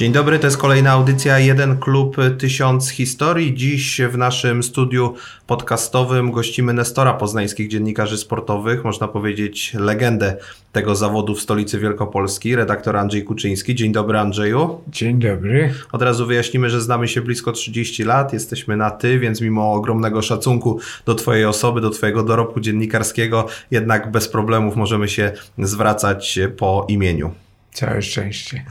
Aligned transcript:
Dzień 0.00 0.12
dobry, 0.12 0.38
to 0.38 0.46
jest 0.46 0.56
kolejna 0.56 0.90
audycja 0.90 1.38
Jeden 1.38 1.78
Klub 1.78 2.16
Tysiąc 2.38 2.88
Historii. 2.90 3.54
Dziś 3.54 4.00
w 4.10 4.18
naszym 4.18 4.62
studiu 4.62 5.14
podcastowym 5.46 6.32
gościmy 6.32 6.72
Nestora 6.74 7.14
Poznańskich 7.14 7.68
Dziennikarzy 7.68 8.18
Sportowych, 8.18 8.84
można 8.84 9.08
powiedzieć 9.08 9.74
legendę 9.74 10.36
tego 10.72 10.94
zawodu 10.94 11.34
w 11.34 11.40
stolicy 11.40 11.78
Wielkopolski, 11.78 12.56
redaktor 12.56 12.96
Andrzej 12.96 13.24
Kuczyński. 13.24 13.74
Dzień 13.74 13.92
dobry 13.92 14.18
Andrzeju. 14.18 14.80
Dzień 14.88 15.18
dobry. 15.18 15.74
Od 15.92 16.02
razu 16.02 16.26
wyjaśnimy, 16.26 16.70
że 16.70 16.80
znamy 16.80 17.08
się 17.08 17.20
blisko 17.20 17.52
30 17.52 18.04
lat, 18.04 18.32
jesteśmy 18.32 18.76
na 18.76 18.90
ty, 18.90 19.18
więc 19.18 19.40
mimo 19.40 19.72
ogromnego 19.72 20.22
szacunku 20.22 20.80
do 21.06 21.14
twojej 21.14 21.44
osoby, 21.44 21.80
do 21.80 21.90
twojego 21.90 22.22
dorobku 22.22 22.60
dziennikarskiego, 22.60 23.46
jednak 23.70 24.10
bez 24.10 24.28
problemów 24.28 24.76
możemy 24.76 25.08
się 25.08 25.32
zwracać 25.58 26.38
po 26.56 26.86
imieniu. 26.88 27.30
Całe 27.72 28.02
szczęście. 28.02 28.64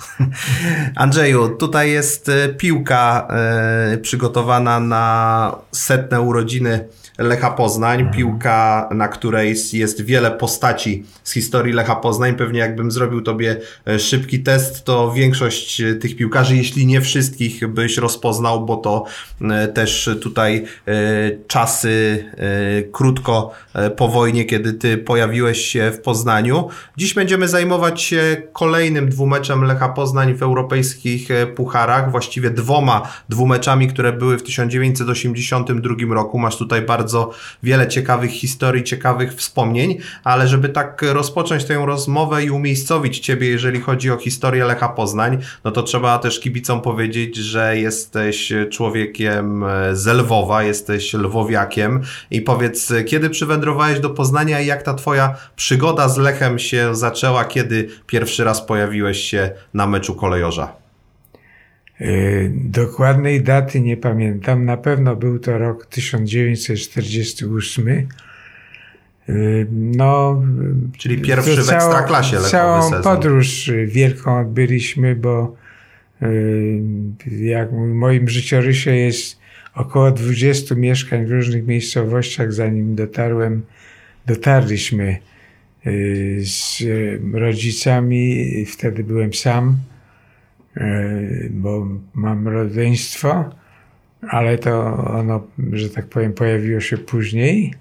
Andrzeju, 0.96 1.50
tutaj 1.50 1.92
jest 1.92 2.30
e, 2.30 2.50
piłka 2.50 3.28
e, 3.30 3.98
przygotowana 3.98 4.80
na 4.80 5.56
setne 5.72 6.22
urodziny 6.22 6.88
Lecha 7.20 7.52
Poznań. 7.52 8.00
Mhm. 8.00 8.18
Piłka, 8.18 8.90
na 8.92 9.08
której 9.08 9.56
jest 9.74 10.02
wiele 10.02 10.32
postaci 10.32 11.04
z 11.24 11.32
historii 11.32 11.74
Lecha 11.74 11.96
Poznań. 11.96 12.36
Pewnie 12.36 12.60
jakbym 12.60 12.92
zrobił 12.92 13.22
tobie 13.22 13.58
e, 13.88 14.00
szybki 14.00 14.40
test, 14.40 14.86
to 14.86 15.12
większość 15.12 15.82
e, 15.82 15.96
tych 15.96 16.16
piłkarzy, 16.16 16.58
jeśli 16.58 16.86
nie 16.86 17.02
wszystkich, 17.02 17.68
byś 17.68 17.98
rozpoznał, 17.98 18.66
bo 18.66 18.78
to 18.78 19.06
e, 19.42 19.68
też 19.68 20.10
tutaj 20.22 20.66
czasy 21.48 22.26
krótko 22.92 23.52
po 23.98 24.08
wojnie, 24.08 24.46
kiedy 24.46 24.74
ty 24.74 24.98
pojawiłeś 24.98 25.66
się 25.66 25.92
w 25.92 26.02
Poznaniu. 26.02 26.68
Dziś 26.98 27.14
będziemy 27.14 27.48
zajmować 27.48 28.02
się 28.02 28.42
kolejnym 28.54 29.10
dwumeczem 29.10 29.64
Lecha 29.64 29.90
Poznań 29.90 30.34
w 30.34 30.44
europejskich 30.44 31.30
pucharach, 31.56 32.12
właściwie 32.12 32.50
dwoma 32.50 33.02
dwumeczami, 33.30 33.88
które 33.88 34.14
były 34.14 34.38
w 34.38 34.44
1982 34.44 36.14
roku. 36.14 36.40
Masz 36.40 36.58
tutaj 36.58 36.82
bardzo 36.82 37.09
bardzo 37.10 37.32
wiele 37.64 37.88
ciekawych 37.88 38.32
historii, 38.32 38.84
ciekawych 38.84 39.34
wspomnień, 39.34 39.98
ale 40.24 40.48
żeby 40.48 40.70
tak 40.70 41.02
rozpocząć 41.02 41.66
tę 41.66 41.84
rozmowę 41.86 42.44
i 42.44 42.50
umiejscowić 42.50 43.20
Ciebie, 43.20 43.48
jeżeli 43.48 43.82
chodzi 43.82 44.12
o 44.12 44.18
historię 44.18 44.66
Lecha 44.66 44.90
Poznań, 44.90 45.38
no 45.64 45.72
to 45.72 45.84
trzeba 45.84 46.20
też 46.20 46.40
kibicom 46.40 46.82
powiedzieć, 46.82 47.36
że 47.36 47.78
jesteś 47.78 48.54
człowiekiem 48.72 49.66
z 49.94 50.08
Lwowa, 50.08 50.64
jesteś 50.64 51.14
lwowiakiem 51.14 52.02
i 52.32 52.42
powiedz, 52.42 52.94
kiedy 53.08 53.30
przywędrowałeś 53.30 54.00
do 54.00 54.10
Poznania 54.10 54.62
i 54.62 54.66
jak 54.66 54.84
ta 54.84 54.94
Twoja 54.94 55.36
przygoda 55.56 56.10
z 56.10 56.18
Lechem 56.18 56.60
się 56.60 56.96
zaczęła, 56.96 57.46
kiedy 57.46 57.90
pierwszy 58.08 58.44
raz 58.44 58.62
pojawiłeś 58.62 59.20
się 59.20 59.52
na 59.74 59.88
meczu 59.88 60.16
kolejorza? 60.16 60.79
E, 62.02 62.06
dokładnej 62.50 63.42
daty 63.42 63.82
nie 63.82 63.98
pamiętam. 63.98 64.66
Na 64.66 64.78
pewno 64.78 65.16
był 65.16 65.40
to 65.40 65.58
rok 65.58 65.86
1948. 65.86 67.90
E, 67.90 68.04
no, 69.72 70.44
Czyli 70.98 71.22
pierwszy 71.22 71.62
w 71.62 71.66
całą, 71.66 71.78
ekstraklasie 71.78 72.38
Całą 72.38 72.84
sezon. 72.84 73.04
podróż 73.04 73.72
wielką 73.86 74.40
odbyliśmy, 74.40 75.16
bo 75.16 75.56
e, 76.22 76.28
jak 77.42 77.72
w 77.72 77.94
moim 77.94 78.30
życiorysie 78.30 78.96
jest 78.96 79.40
około 79.76 80.12
20 80.12 80.76
mieszkań 80.76 81.26
w 81.26 81.32
różnych 81.32 81.68
miejscowościach, 81.68 82.54
zanim 82.54 82.96
dotarłem, 82.96 83.62
dotarliśmy 84.26 85.18
z 86.40 86.84
rodzicami. 87.34 88.46
Wtedy 88.66 89.04
byłem 89.04 89.34
sam 89.34 89.78
bo 91.50 91.88
mam 92.14 92.48
rodzeństwo, 92.48 93.50
ale 94.30 94.58
to 94.58 94.98
ono, 95.08 95.48
że 95.72 95.90
tak 95.90 96.06
powiem, 96.06 96.34
pojawiło 96.34 96.80
się 96.80 96.98
później. 96.98 97.74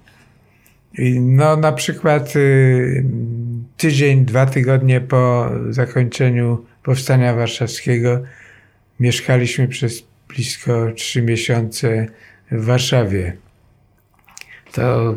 No 1.20 1.56
na 1.56 1.72
przykład 1.72 2.36
y, 2.36 3.04
tydzień, 3.76 4.24
dwa 4.24 4.46
tygodnie 4.46 5.00
po 5.00 5.50
zakończeniu 5.70 6.64
Powstania 6.82 7.34
Warszawskiego 7.34 8.22
mieszkaliśmy 9.00 9.68
przez 9.68 10.04
blisko 10.28 10.92
trzy 10.94 11.22
miesiące 11.22 12.06
w 12.50 12.64
Warszawie. 12.64 13.36
To 14.72 15.14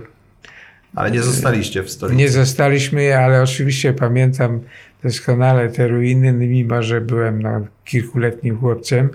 ale 0.95 1.11
nie 1.11 1.21
zostaliście 1.21 1.83
w 1.83 1.89
stolicy. 1.89 2.17
Nie 2.17 2.29
zostaliśmy, 2.29 3.17
ale 3.17 3.43
oczywiście 3.43 3.93
pamiętam 3.93 4.59
doskonale 5.03 5.69
te 5.69 5.87
ruiny, 5.87 6.33
mimo 6.33 6.83
że 6.83 7.01
byłem 7.01 7.41
no, 7.41 7.61
kilkuletnim 7.85 8.57
chłopcem. 8.57 9.09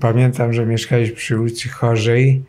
Pamiętam, 0.00 0.52
że 0.52 0.66
mieszkaliśmy 0.66 1.16
przy 1.16 1.40
ulicy 1.40 1.68
Chorzej. 1.68 2.42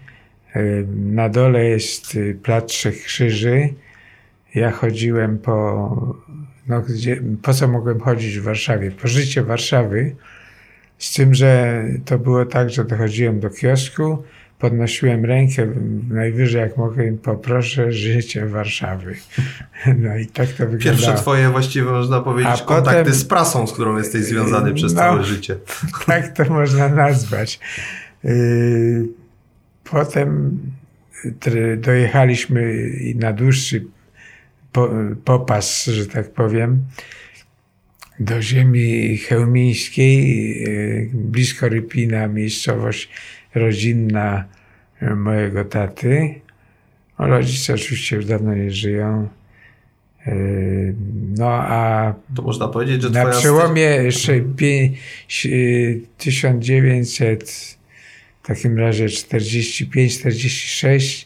Na 0.95 1.29
dole 1.29 1.65
jest 1.65 2.15
y, 2.15 2.37
Plac 2.43 2.65
Trzech 2.65 3.03
Krzyży. 3.03 3.69
Ja 4.55 4.71
chodziłem 4.71 5.37
po... 5.37 6.17
No, 6.67 6.81
gdzie, 6.81 7.21
po 7.41 7.53
co 7.53 7.67
mogłem 7.67 7.99
chodzić 7.99 8.39
w 8.39 8.43
Warszawie? 8.43 8.91
Po 8.91 9.07
życie 9.07 9.43
Warszawy. 9.43 10.15
Z 10.97 11.13
tym, 11.13 11.33
że 11.33 11.83
to 12.05 12.19
było 12.19 12.45
tak, 12.45 12.69
że 12.69 12.85
dochodziłem 12.85 13.39
do 13.39 13.49
kiosku, 13.49 14.23
podnosiłem 14.59 15.25
rękę 15.25 15.67
najwyżej 16.09 16.61
jak 16.61 16.77
mogłem, 16.77 17.17
poproszę 17.17 17.91
życie 17.91 18.45
Warszawy. 18.45 19.15
No 19.97 20.17
i 20.17 20.25
tak 20.25 20.47
to 20.47 20.57
wyglądało. 20.57 20.79
Pierwsze 20.79 21.13
twoje 21.13 21.49
właściwie 21.49 21.91
można 21.91 22.21
powiedzieć 22.21 22.61
A 22.61 22.65
kontakty 22.65 22.99
potem, 22.99 23.13
z 23.13 23.25
prasą, 23.25 23.67
z 23.67 23.73
którą 23.73 23.97
jesteś 23.97 24.23
związany 24.23 24.73
przez 24.73 24.93
no, 24.93 24.99
całe 24.99 25.23
życie. 25.23 25.55
Tak 26.05 26.37
to 26.37 26.53
można 26.53 26.89
nazwać. 26.89 27.59
Y, 28.25 29.07
potem 29.83 30.59
dojechaliśmy 31.77 32.91
na 33.15 33.33
dłuższy 33.33 33.85
popas, 35.25 35.85
że 35.85 36.05
tak 36.05 36.31
powiem, 36.31 36.83
do 38.19 38.41
ziemi 38.41 39.17
chełmińskiej, 39.17 40.53
y, 40.67 41.09
blisko 41.13 41.69
Rypina, 41.69 42.27
miejscowość 42.27 43.09
rodzinna 43.55 44.43
e, 45.01 45.15
mojego 45.15 45.65
taty. 45.65 46.41
Rodzice 47.17 47.73
oczywiście 47.73 48.15
już 48.15 48.25
dawno 48.25 48.55
nie 48.55 48.71
żyją. 48.71 49.29
E, 50.25 50.35
no 51.37 51.51
a 51.51 52.13
to 52.35 52.41
można 52.41 52.67
powiedzieć, 52.67 53.01
że 53.01 53.09
na 53.09 53.25
przełomie 53.25 54.11
1900 56.17 57.77
w 58.43 58.47
takim 58.47 58.79
razie 58.79 59.05
45-46 59.05 61.25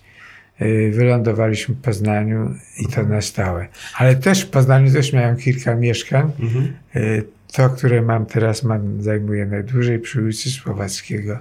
e, 0.60 0.90
wylądowaliśmy 0.90 1.76
w 1.76 1.82
Poznaniu 1.82 2.56
i 2.80 2.88
to 2.88 3.04
na 3.04 3.22
stałe. 3.22 3.68
Ale 3.98 4.16
też 4.16 4.42
w 4.42 4.50
Poznaniu 4.50 4.94
też 4.94 5.14
miałem 5.14 5.38
kilka 5.38 5.76
mieszkań. 5.76 6.32
Mhm. 6.40 6.74
To, 7.54 7.70
które 7.70 8.02
mam 8.02 8.26
teraz, 8.26 8.64
mam, 8.64 9.02
zajmuje 9.02 9.46
najdłużej 9.46 10.00
przy 10.00 10.22
ulicy 10.22 10.52
Słowackiego. 10.52 11.40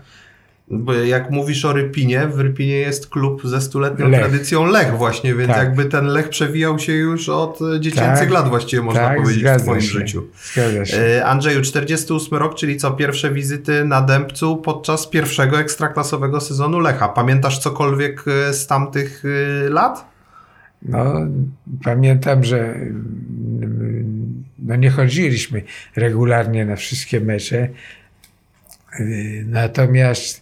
Bo 0.68 0.94
jak 0.94 1.30
mówisz 1.30 1.64
o 1.64 1.72
Rypinie, 1.72 2.26
w 2.26 2.40
Rypinie 2.40 2.76
jest 2.76 3.06
klub 3.06 3.42
ze 3.44 3.60
stuletnią 3.60 4.08
Lech. 4.08 4.20
tradycją 4.20 4.66
Lech 4.66 4.96
właśnie, 4.98 5.34
więc 5.34 5.48
tak. 5.48 5.58
jakby 5.58 5.84
ten 5.84 6.06
Lech 6.06 6.28
przewijał 6.28 6.78
się 6.78 6.92
już 6.92 7.28
od 7.28 7.58
dziecięcych 7.80 8.18
tak. 8.18 8.30
lat 8.30 8.48
właściwie 8.48 8.82
można 8.82 9.00
tak, 9.00 9.22
powiedzieć 9.22 9.44
w 9.62 9.66
moim 9.66 9.80
się. 9.80 9.88
życiu. 9.88 10.26
Się. 10.84 10.98
E, 10.98 11.26
Andrzeju, 11.26 11.62
48 11.62 12.38
rok, 12.38 12.54
czyli 12.54 12.76
co, 12.76 12.90
pierwsze 12.90 13.30
wizyty 13.32 13.84
na 13.84 14.00
Dębcu 14.02 14.56
podczas 14.56 15.06
pierwszego 15.06 15.60
ekstraklasowego 15.60 16.40
sezonu 16.40 16.78
Lecha. 16.78 17.08
Pamiętasz 17.08 17.58
cokolwiek 17.58 18.24
e, 18.48 18.54
z 18.54 18.66
tamtych 18.66 19.22
e, 19.24 19.68
lat? 19.68 20.12
No, 20.82 21.14
pamiętam, 21.84 22.44
że 22.44 22.74
no 24.58 24.76
nie 24.76 24.90
chodziliśmy 24.90 25.62
regularnie 25.96 26.64
na 26.64 26.76
wszystkie 26.76 27.20
mecze, 27.20 27.68
natomiast 29.44 30.41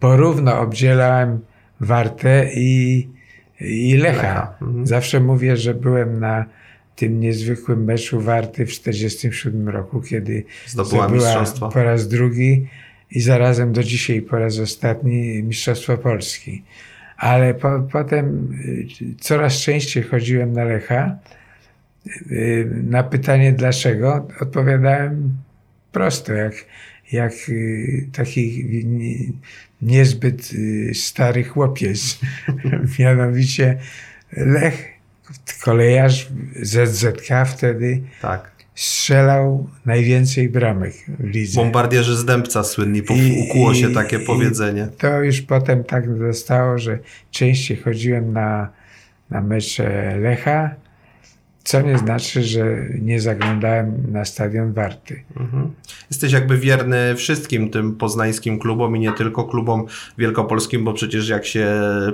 porówno 0.00 0.60
obdzielałem 0.60 1.40
Wartę 1.80 2.50
i, 2.54 3.08
i 3.60 3.96
Lecha. 3.96 4.16
Lecha. 4.16 4.54
Mhm. 4.62 4.86
Zawsze 4.86 5.20
mówię, 5.20 5.56
że 5.56 5.74
byłem 5.74 6.20
na 6.20 6.44
tym 6.96 7.20
niezwykłym 7.20 7.84
meczu 7.84 8.20
Warty 8.20 8.66
w 8.66 8.68
1947 8.68 9.68
roku, 9.68 10.00
kiedy 10.00 10.44
zdobyła, 10.66 11.08
zdobyła 11.08 11.70
po 11.70 11.82
raz 11.82 12.08
drugi 12.08 12.66
i 13.10 13.20
zarazem 13.20 13.72
do 13.72 13.82
dzisiaj 13.82 14.22
po 14.22 14.38
raz 14.38 14.58
ostatni 14.58 15.42
Mistrzostwo 15.42 15.98
Polski. 15.98 16.62
Ale 17.16 17.54
po, 17.54 17.80
potem 17.92 18.48
y, 18.64 18.86
coraz 19.20 19.54
częściej 19.54 20.02
chodziłem 20.02 20.52
na 20.52 20.64
Lecha. 20.64 21.18
Y, 22.30 22.70
na 22.82 23.02
pytanie 23.02 23.52
dlaczego 23.52 24.28
odpowiadałem 24.40 25.36
prosto, 25.92 26.32
jak 26.32 26.54
jak 27.12 27.32
y, 27.48 28.08
taki 28.12 28.66
niezbyt 29.82 30.52
y, 30.52 30.92
stary 30.94 31.44
chłopiec. 31.44 32.18
Mianowicie 32.98 33.78
Lech, 34.36 34.88
kolejarz 35.64 36.28
ZZK 36.62 37.28
wtedy, 37.46 38.02
tak. 38.22 38.50
strzelał 38.74 39.68
najwięcej 39.86 40.48
bramek 40.48 40.94
w 41.18 41.24
lidze. 41.24 41.56
Bombardierzy 41.56 42.16
z 42.16 42.24
Dębca 42.24 42.64
słynni, 42.64 43.02
I, 43.10 43.42
ukuło 43.42 43.74
się 43.74 43.92
takie 43.94 44.18
powiedzenie. 44.18 44.88
To 44.98 45.22
już 45.22 45.42
potem 45.42 45.84
tak 45.84 46.18
zostało, 46.18 46.78
że 46.78 46.98
częściej 47.30 47.76
chodziłem 47.76 48.32
na, 48.32 48.68
na 49.30 49.40
mecze 49.40 50.16
Lecha, 50.16 50.74
co 51.64 51.80
nie 51.80 51.98
znaczy, 51.98 52.42
że 52.42 52.76
nie 53.00 53.20
zaglądałem 53.20 54.12
na 54.12 54.24
stadion 54.24 54.72
Warty. 54.72 55.22
Mhm. 55.36 55.70
Jesteś 56.10 56.32
jakby 56.32 56.58
wierny 56.58 57.14
wszystkim 57.16 57.70
tym 57.70 57.96
poznańskim 57.96 58.58
klubom 58.58 58.96
i 58.96 59.00
nie 59.00 59.12
tylko 59.12 59.44
klubom 59.44 59.86
wielkopolskim, 60.18 60.84
bo 60.84 60.92
przecież 60.92 61.28
jak 61.28 61.46
się 61.46 61.68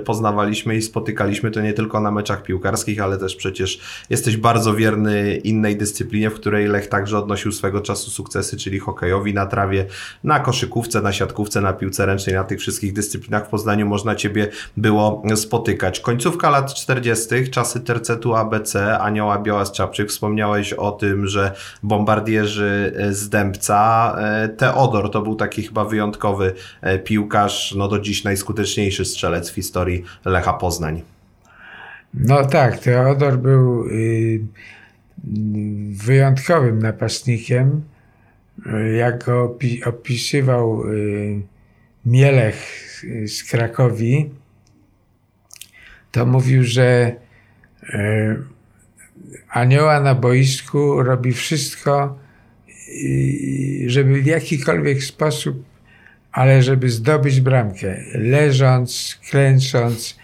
poznawaliśmy 0.05 0.75
i 0.75 0.81
spotykaliśmy, 0.81 1.51
to 1.51 1.61
nie 1.61 1.73
tylko 1.73 1.99
na 1.99 2.11
meczach 2.11 2.43
piłkarskich, 2.43 3.01
ale 3.01 3.17
też 3.17 3.35
przecież 3.35 3.79
jesteś 4.09 4.37
bardzo 4.37 4.73
wierny 4.75 5.35
innej 5.35 5.77
dyscyplinie, 5.77 6.29
w 6.29 6.33
której 6.33 6.67
Lech 6.67 6.87
także 6.87 7.17
odnosił 7.17 7.51
swego 7.51 7.81
czasu 7.81 8.11
sukcesy, 8.11 8.57
czyli 8.57 8.79
hokejowi 8.79 9.33
na 9.33 9.45
trawie, 9.45 9.85
na 10.23 10.39
koszykówce, 10.39 11.01
na 11.01 11.13
siatkówce, 11.13 11.61
na 11.61 11.73
piłce 11.73 12.05
ręcznej, 12.05 12.35
na 12.35 12.43
tych 12.43 12.59
wszystkich 12.59 12.93
dyscyplinach 12.93 13.45
w 13.45 13.49
Poznaniu 13.49 13.87
można 13.87 14.15
Ciebie 14.15 14.47
było 14.77 15.23
spotykać. 15.35 15.99
Końcówka 15.99 16.49
lat 16.49 16.73
40., 16.73 17.49
czasy 17.51 17.79
tercetu 17.79 18.35
ABC, 18.35 18.99
Anioła 18.99 19.38
Białas-Czapczyk, 19.39 20.09
wspomniałeś 20.09 20.73
o 20.73 20.91
tym, 20.91 21.27
że 21.27 21.55
bombardierzy 21.83 22.93
z 23.09 23.29
Dębca, 23.29 24.15
e, 24.19 24.49
Teodor 24.49 25.11
to 25.11 25.21
był 25.21 25.35
taki 25.35 25.63
chyba 25.63 25.85
wyjątkowy 25.85 26.53
e, 26.81 26.99
piłkarz, 26.99 27.75
no 27.77 27.87
do 27.87 27.99
dziś 27.99 28.23
najskuteczniejszy 28.23 29.05
strzelec 29.05 29.51
w 29.51 29.55
historii 29.55 30.03
Lecha 30.25 30.53
Poznań. 30.53 31.01
No 32.13 32.45
tak, 32.45 32.77
Teodor 32.77 33.37
był 33.37 33.85
y, 33.87 34.41
wyjątkowym 35.89 36.79
napastnikiem. 36.79 37.83
Jak 38.97 39.25
go 39.25 39.57
opisywał 39.85 40.83
y, 40.87 41.41
Mielech 42.05 42.55
z 43.27 43.43
Krakowi, 43.43 44.29
to 46.11 46.25
mówił, 46.25 46.63
że 46.63 47.15
anioła 49.49 49.99
na 49.99 50.15
boisku 50.15 51.03
robi 51.03 51.31
wszystko, 51.31 52.19
żeby 53.85 54.21
w 54.21 54.25
jakikolwiek 54.25 55.03
sposób, 55.03 55.63
ale 56.31 56.63
żeby 56.63 56.89
zdobyć 56.89 57.41
bramkę. 57.41 57.97
Leżąc, 58.13 59.19
klęcząc, 59.29 60.19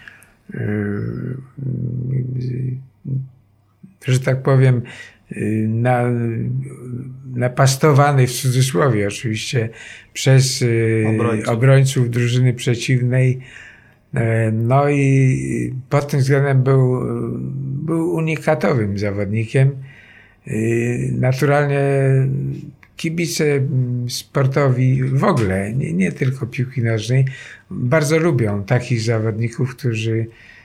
yy, 0.54 1.36
że 4.06 4.20
tak 4.20 4.42
powiem, 4.42 4.82
yy, 5.30 5.68
na, 5.68 6.02
napastowany 7.34 8.26
w 8.26 8.32
cudzysłowie 8.32 9.08
oczywiście 9.08 9.68
przez 10.12 10.60
yy, 10.60 11.04
obrońców. 11.08 11.48
obrońców 11.48 12.10
drużyny 12.10 12.54
przeciwnej, 12.54 13.40
no 14.52 14.90
i 14.90 15.74
pod 15.90 16.08
tym 16.08 16.20
względem 16.20 16.62
był, 16.62 17.00
był 17.62 18.14
unikatowym 18.14 18.98
zawodnikiem. 18.98 19.70
E, 20.46 20.52
naturalnie 21.12 21.80
kibice 22.96 23.44
sportowi 24.08 25.04
w 25.04 25.24
ogóle, 25.24 25.72
nie, 25.72 25.92
nie 25.92 26.12
tylko 26.12 26.46
piłki 26.46 26.82
nożnej, 26.82 27.24
bardzo 27.70 28.18
lubią 28.18 28.64
takich 28.64 29.00
zawodników, 29.00 29.76
którzy 29.76 30.20
e, 30.20 30.55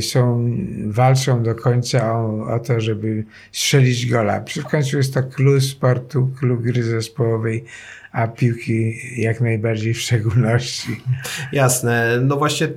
są, 0.00 0.50
walczą 0.86 1.42
do 1.42 1.54
końca 1.54 2.12
o, 2.12 2.54
o 2.54 2.58
to, 2.58 2.80
żeby 2.80 3.24
strzelić 3.52 4.06
gola. 4.06 4.40
Przy 4.40 4.62
końcu 4.62 4.96
jest 4.96 5.14
to 5.14 5.22
klub 5.22 5.62
sportu, 5.62 6.30
klub 6.38 6.62
gry 6.62 6.82
zespołowej, 6.82 7.64
a 8.12 8.28
piłki 8.28 8.94
jak 9.22 9.40
najbardziej 9.40 9.94
w 9.94 10.00
szczególności. 10.00 11.00
Jasne. 11.52 12.20
No 12.22 12.36
właśnie 12.36 12.68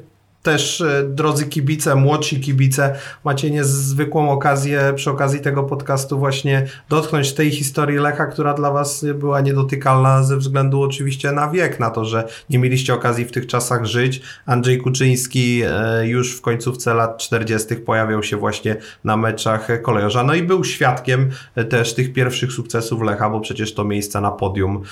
też, 0.43 0.81
e, 0.81 1.03
drodzy 1.03 1.45
kibice, 1.45 1.95
młodsi 1.95 2.39
kibice, 2.39 2.95
macie 3.23 3.51
niezwykłą 3.51 4.29
okazję 4.29 4.93
przy 4.95 5.11
okazji 5.11 5.39
tego 5.39 5.63
podcastu 5.63 6.19
właśnie 6.19 6.67
dotknąć 6.89 7.33
tej 7.33 7.51
historii 7.51 7.97
Lecha, 7.97 8.25
która 8.25 8.53
dla 8.53 8.71
Was 8.71 9.05
była 9.15 9.41
niedotykalna 9.41 10.23
ze 10.23 10.37
względu 10.37 10.81
oczywiście 10.81 11.31
na 11.31 11.49
wiek, 11.49 11.79
na 11.79 11.89
to, 11.89 12.05
że 12.05 12.27
nie 12.49 12.59
mieliście 12.59 12.93
okazji 12.93 13.25
w 13.25 13.31
tych 13.31 13.47
czasach 13.47 13.85
żyć. 13.85 14.21
Andrzej 14.45 14.77
Kuczyński 14.77 15.61
e, 15.65 16.07
już 16.07 16.37
w 16.37 16.41
końcówce 16.41 16.93
lat 16.93 17.17
40. 17.17 17.75
pojawiał 17.75 18.23
się 18.23 18.37
właśnie 18.37 18.75
na 19.03 19.17
meczach 19.17 19.67
kolejorza, 19.81 20.23
no 20.23 20.33
i 20.33 20.43
był 20.43 20.63
świadkiem 20.63 21.29
e, 21.55 21.65
też 21.65 21.93
tych 21.93 22.13
pierwszych 22.13 22.51
sukcesów 22.51 23.01
Lecha, 23.01 23.29
bo 23.29 23.39
przecież 23.39 23.73
to 23.73 23.85
miejsca 23.85 24.21
na 24.21 24.31
podium 24.31 24.83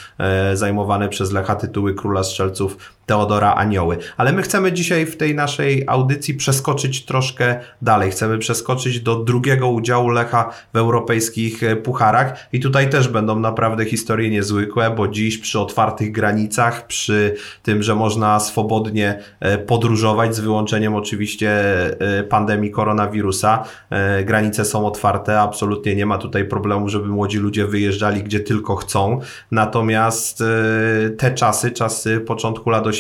zajmowane 0.53 1.09
przez 1.09 1.31
Lecha 1.31 1.55
tytuły 1.55 1.93
Króla 1.93 2.23
Strzelców 2.23 2.77
Teodora 3.07 3.55
Anioły. 3.55 3.97
Ale 4.17 4.33
my 4.33 4.41
chcemy 4.41 4.73
dzisiaj 4.73 5.05
w 5.05 5.17
tej 5.17 5.35
naszej 5.35 5.83
audycji 5.87 6.33
przeskoczyć 6.33 7.05
troszkę 7.05 7.59
dalej. 7.81 8.11
Chcemy 8.11 8.37
przeskoczyć 8.37 8.99
do 8.99 9.15
drugiego 9.15 9.69
udziału 9.69 10.09
Lecha 10.09 10.53
w 10.73 10.77
europejskich 10.77 11.63
e, 11.63 11.75
pucharach 11.75 12.47
i 12.53 12.59
tutaj 12.59 12.89
też 12.89 13.07
będą 13.07 13.39
naprawdę 13.39 13.85
historie 13.85 14.29
niezwykłe, 14.29 14.91
bo 14.91 15.07
dziś 15.07 15.37
przy 15.37 15.59
otwartych 15.59 16.11
granicach, 16.11 16.87
przy 16.87 17.35
tym, 17.63 17.83
że 17.83 17.95
można 17.95 18.39
swobodnie 18.39 19.19
e, 19.39 19.57
podróżować 19.57 20.35
z 20.35 20.39
wyłączeniem 20.39 20.95
oczywiście 20.95 21.51
e, 22.19 22.23
pandemii 22.23 22.71
koronawirusa, 22.71 23.63
granice 24.25 24.65
są 24.65 24.87
otwarte, 24.87 25.41
absolutnie 25.41 25.95
nie 25.95 26.05
ma 26.05 26.17
tutaj 26.17 26.45
problemu, 26.45 26.89
żeby 26.89 27.07
młodzi 27.07 27.37
ludzie 27.37 27.65
wyjeżdżali 27.65 28.23
gdzie 28.23 28.39
tylko 28.39 28.75
chcą. 28.75 29.19
Natomiast 29.51 30.43
te 31.17 31.31
czasy, 31.33 31.71
czasy 31.71 32.19
początku 32.19 32.69
lat 32.69 32.87
80., 32.87 32.96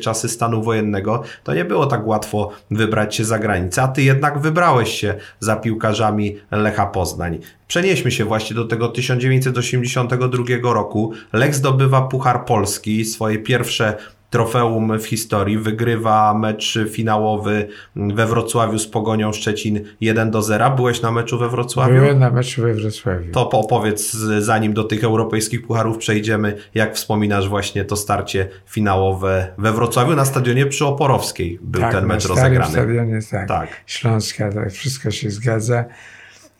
czasy 0.00 0.28
stanu 0.28 0.62
wojennego, 0.62 1.22
to 1.44 1.54
nie 1.54 1.64
było 1.64 1.86
tak 1.86 2.06
łatwo 2.06 2.50
wybrać 2.70 3.16
się 3.16 3.24
za 3.24 3.38
granicę, 3.38 3.82
a 3.82 3.88
ty 3.88 4.02
jednak 4.02 4.38
wybrałeś 4.38 5.00
się 5.00 5.14
za 5.40 5.56
piłkarzami 5.56 6.36
Lecha 6.50 6.86
Poznań. 6.86 7.38
Przenieśmy 7.68 8.10
się 8.10 8.24
właśnie 8.24 8.56
do 8.56 8.64
tego 8.64 8.88
1982 8.88 10.72
roku. 10.72 11.12
Lech 11.32 11.54
zdobywa 11.54 12.02
Puchar 12.02 12.44
Polski, 12.44 13.04
swoje 13.04 13.38
pierwsze 13.38 13.96
trofeum 14.30 14.98
w 14.98 15.06
historii. 15.06 15.58
Wygrywa 15.58 16.34
mecz 16.34 16.78
finałowy 16.90 17.68
we 17.96 18.26
Wrocławiu 18.26 18.78
z 18.78 18.86
Pogonią 18.86 19.32
Szczecin 19.32 19.80
1 20.00 20.30
do 20.30 20.42
0. 20.42 20.70
Byłeś 20.70 21.02
na 21.02 21.12
meczu 21.12 21.38
we 21.38 21.48
Wrocławiu? 21.48 21.94
Byłem 21.94 22.18
na 22.18 22.30
meczu 22.30 22.62
we 22.62 22.74
Wrocławiu. 22.74 23.32
To 23.32 23.50
opowiedz, 23.50 24.12
zanim 24.38 24.72
do 24.72 24.84
tych 24.84 25.04
europejskich 25.04 25.62
pucharów 25.66 25.98
przejdziemy, 25.98 26.56
jak 26.74 26.94
wspominasz 26.94 27.48
właśnie 27.48 27.84
to 27.84 27.96
starcie 27.96 28.48
finałowe 28.66 29.48
we 29.58 29.72
Wrocławiu 29.72 30.16
na 30.16 30.24
stadionie 30.24 30.66
przy 30.66 30.86
Oporowskiej 30.86 31.58
był 31.62 31.82
tak, 31.82 31.92
ten 31.92 32.06
mecz 32.06 32.28
na 32.28 32.34
rozegrany. 32.34 32.72
Stadionie, 32.72 33.20
tak. 33.30 33.48
tak. 33.48 33.68
Śląska, 33.86 34.52
tak, 34.52 34.72
wszystko 34.72 35.10
się 35.10 35.30
zgadza. 35.30 35.84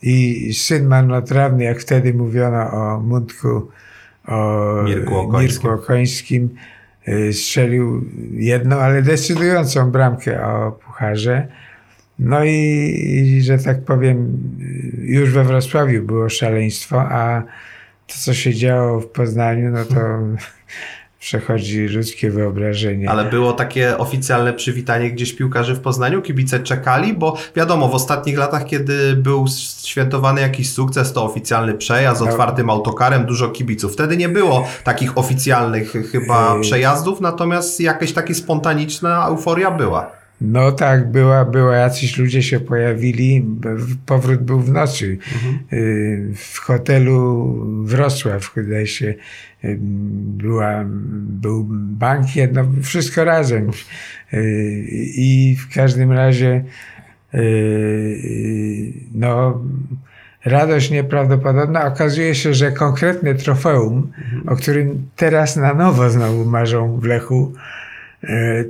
I 0.02 0.54
syn 0.54 0.86
marnotrawny, 0.86 1.64
jak 1.64 1.80
wtedy 1.80 2.14
mówiono 2.14 2.70
o 2.72 3.00
Mundku, 3.00 3.68
o 4.28 4.82
Mirku 4.84 5.16
Okońskim, 5.16 5.70
Mirku 5.70 5.82
Okońskim 5.82 6.48
strzelił 7.32 8.04
jedną, 8.32 8.76
ale 8.76 9.02
decydującą 9.02 9.90
bramkę 9.90 10.46
o 10.46 10.72
pucharze. 10.72 11.48
No 12.18 12.44
i, 12.44 12.50
i, 13.04 13.42
że 13.42 13.58
tak 13.58 13.84
powiem, 13.84 14.38
już 14.98 15.30
we 15.30 15.44
Wrocławiu 15.44 16.02
było 16.02 16.28
szaleństwo, 16.28 17.00
a 17.00 17.42
to, 18.06 18.14
co 18.18 18.34
się 18.34 18.54
działo 18.54 19.00
w 19.00 19.06
Poznaniu, 19.06 19.70
no 19.70 19.84
to 19.84 20.18
przechodzi 21.20 21.86
ludzkie 21.88 22.30
wyobrażenie. 22.30 23.10
Ale 23.10 23.24
było 23.24 23.52
takie 23.52 23.98
oficjalne 23.98 24.52
przywitanie 24.52 25.10
gdzieś 25.10 25.32
piłkarzy 25.32 25.74
w 25.74 25.80
Poznaniu? 25.80 26.22
Kibice 26.22 26.60
czekali? 26.60 27.14
Bo 27.14 27.36
wiadomo, 27.56 27.88
w 27.88 27.94
ostatnich 27.94 28.38
latach, 28.38 28.66
kiedy 28.66 29.16
był 29.16 29.46
świętowany 29.82 30.40
jakiś 30.40 30.72
sukces, 30.72 31.12
to 31.12 31.24
oficjalny 31.24 31.74
przejazd 31.74 32.20
no. 32.20 32.28
otwartym 32.28 32.70
autokarem, 32.70 33.26
dużo 33.26 33.48
kibiców. 33.48 33.92
Wtedy 33.92 34.16
nie 34.16 34.28
było 34.28 34.66
takich 34.84 35.18
oficjalnych 35.18 35.92
chyba 36.12 36.60
przejazdów, 36.60 37.20
natomiast 37.20 37.80
jakaś 37.80 38.12
taka 38.12 38.34
spontaniczna 38.34 39.26
euforia 39.28 39.70
była. 39.70 40.19
No 40.40 40.72
tak, 40.72 41.10
była, 41.10 41.44
była, 41.44 41.76
jacyś 41.76 42.18
ludzie 42.18 42.42
się 42.42 42.60
pojawili, 42.60 43.46
powrót 44.06 44.42
był 44.42 44.60
w 44.60 44.72
nocy. 44.72 45.18
Mhm. 45.34 45.58
Y, 45.72 46.34
w 46.34 46.58
hotelu 46.58 47.54
Wrocław, 47.84 48.52
wydaje 48.56 48.86
się, 48.86 49.14
y, 49.64 49.78
była, 49.80 50.84
był 51.42 51.66
bankiet, 51.70 52.52
no 52.54 52.66
wszystko 52.82 53.24
razem. 53.24 53.70
Y, 54.34 54.84
I 55.14 55.56
w 55.56 55.74
każdym 55.74 56.12
razie 56.12 56.64
no 59.14 59.62
radość 60.44 60.90
nieprawdopodobna. 60.90 61.86
Okazuje 61.86 62.34
się, 62.34 62.54
że 62.54 62.72
konkretne 62.72 63.34
trofeum, 63.34 64.12
mhm. 64.18 64.48
o 64.48 64.56
którym 64.56 65.08
teraz 65.16 65.56
na 65.56 65.74
nowo 65.74 66.10
znowu 66.10 66.44
marzą 66.44 66.96
w 66.96 67.04
Lechu, 67.04 67.52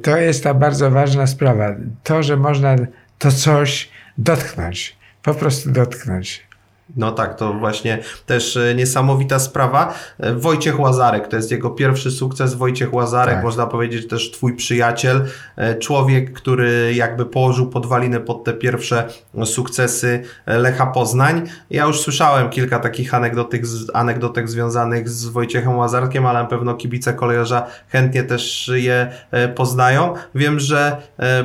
to 0.02 0.16
jest 0.16 0.45
ta 0.45 0.54
bardzo 0.54 0.90
ważna 0.90 1.26
sprawa. 1.26 1.76
To, 2.02 2.23
że 2.23 2.37
można 2.37 2.76
to 3.19 3.33
coś 3.33 3.88
dotknąć, 4.19 4.97
po 5.23 5.35
prostu 5.35 5.71
dotknąć. 5.71 6.50
No 6.97 7.13
tak, 7.13 7.35
to 7.35 7.53
właśnie 7.53 7.99
też 8.27 8.57
e, 8.57 8.75
niesamowita 8.75 9.39
sprawa. 9.39 9.95
E, 10.19 10.35
Wojciech 10.35 10.81
Łazarek, 10.81 11.29
to 11.29 11.37
jest 11.37 11.51
jego 11.51 11.71
pierwszy 11.71 12.11
sukces. 12.11 12.55
Wojciech 12.55 12.95
Łazarek, 12.95 13.35
tak. 13.35 13.45
można 13.45 13.67
powiedzieć 13.67 14.09
też 14.09 14.31
twój 14.31 14.57
przyjaciel, 14.57 15.25
e, 15.57 15.75
człowiek, 15.75 16.33
który 16.33 16.95
jakby 16.95 17.27
położył 17.27 17.71
podwaliny 17.71 18.21
pod 18.21 18.45
te 18.45 18.53
pierwsze 18.53 19.09
sukcesy 19.45 20.23
Lecha 20.47 20.87
Poznań. 20.87 21.43
Ja 21.71 21.85
już 21.85 22.01
słyszałem 22.01 22.51
kilka 22.51 22.79
takich 22.79 23.15
anegdotek, 23.15 23.63
anegdotek 23.95 24.49
związanych 24.49 25.09
z 25.09 25.27
Wojciechem 25.27 25.77
Łazarkiem, 25.77 26.27
ale 26.27 26.43
na 26.43 26.49
pewno 26.49 26.75
kibice 26.75 27.15
kolejarza 27.15 27.67
chętnie 27.89 28.23
też 28.23 28.71
je 28.75 29.13
poznają. 29.55 30.15
Wiem, 30.35 30.61
że 30.61 30.97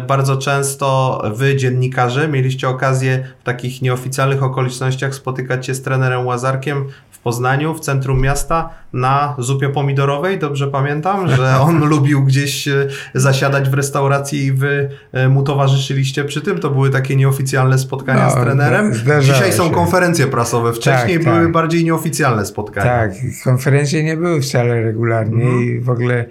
bardzo 0.08 0.38
często 0.38 1.22
wy, 1.36 1.56
dziennikarze, 1.56 2.28
mieliście 2.28 2.70
okazję 2.70 3.28
w 3.40 3.44
takich 3.44 3.82
nieoficjalnych 3.82 4.44
okolicznościach 4.44 5.16
spotkać 5.16 5.35
spotykać 5.36 5.66
się 5.66 5.76
z 5.76 5.82
trenerem 5.82 6.26
Łazarkiem 6.26 6.86
w 7.12 7.20
Poznaniu, 7.20 7.74
w 7.74 7.80
centrum 7.80 8.22
miasta, 8.22 8.70
na 8.94 9.36
zupie 9.40 9.70
pomidorowej. 9.70 10.40
Dobrze 10.40 10.68
pamiętam, 10.68 11.28
że 11.28 11.58
on 11.68 11.86
lubił 11.86 12.24
gdzieś 12.24 12.68
e, 12.68 12.88
zasiadać 13.14 13.70
w 13.70 13.74
restauracji 13.74 14.44
i 14.44 14.52
wy 14.52 14.90
e, 15.12 15.30
mu 15.30 15.44
towarzyszyliście 15.44 16.24
przy 16.26 16.42
tym. 16.42 16.60
To 16.60 16.70
były 16.70 16.90
takie 16.90 17.16
nieoficjalne 17.16 17.78
spotkania 17.80 18.26
no, 18.26 18.32
z 18.32 18.34
trenerem. 18.34 18.94
Dzisiaj 19.22 19.54
są 19.54 19.68
się. 19.68 19.74
konferencje 19.74 20.28
prasowe. 20.28 20.74
Wcześniej 20.74 21.18
tak, 21.18 21.24
były 21.24 21.44
tak. 21.44 21.52
bardziej 21.52 21.84
nieoficjalne 21.84 22.46
spotkania. 22.46 22.92
Tak, 22.92 23.12
konferencje 23.44 24.04
nie 24.04 24.18
były 24.18 24.42
wcale 24.42 24.82
regularnie 24.82 25.44
mhm. 25.44 25.64
i 25.64 25.80
w 25.80 25.90
ogóle 25.90 26.26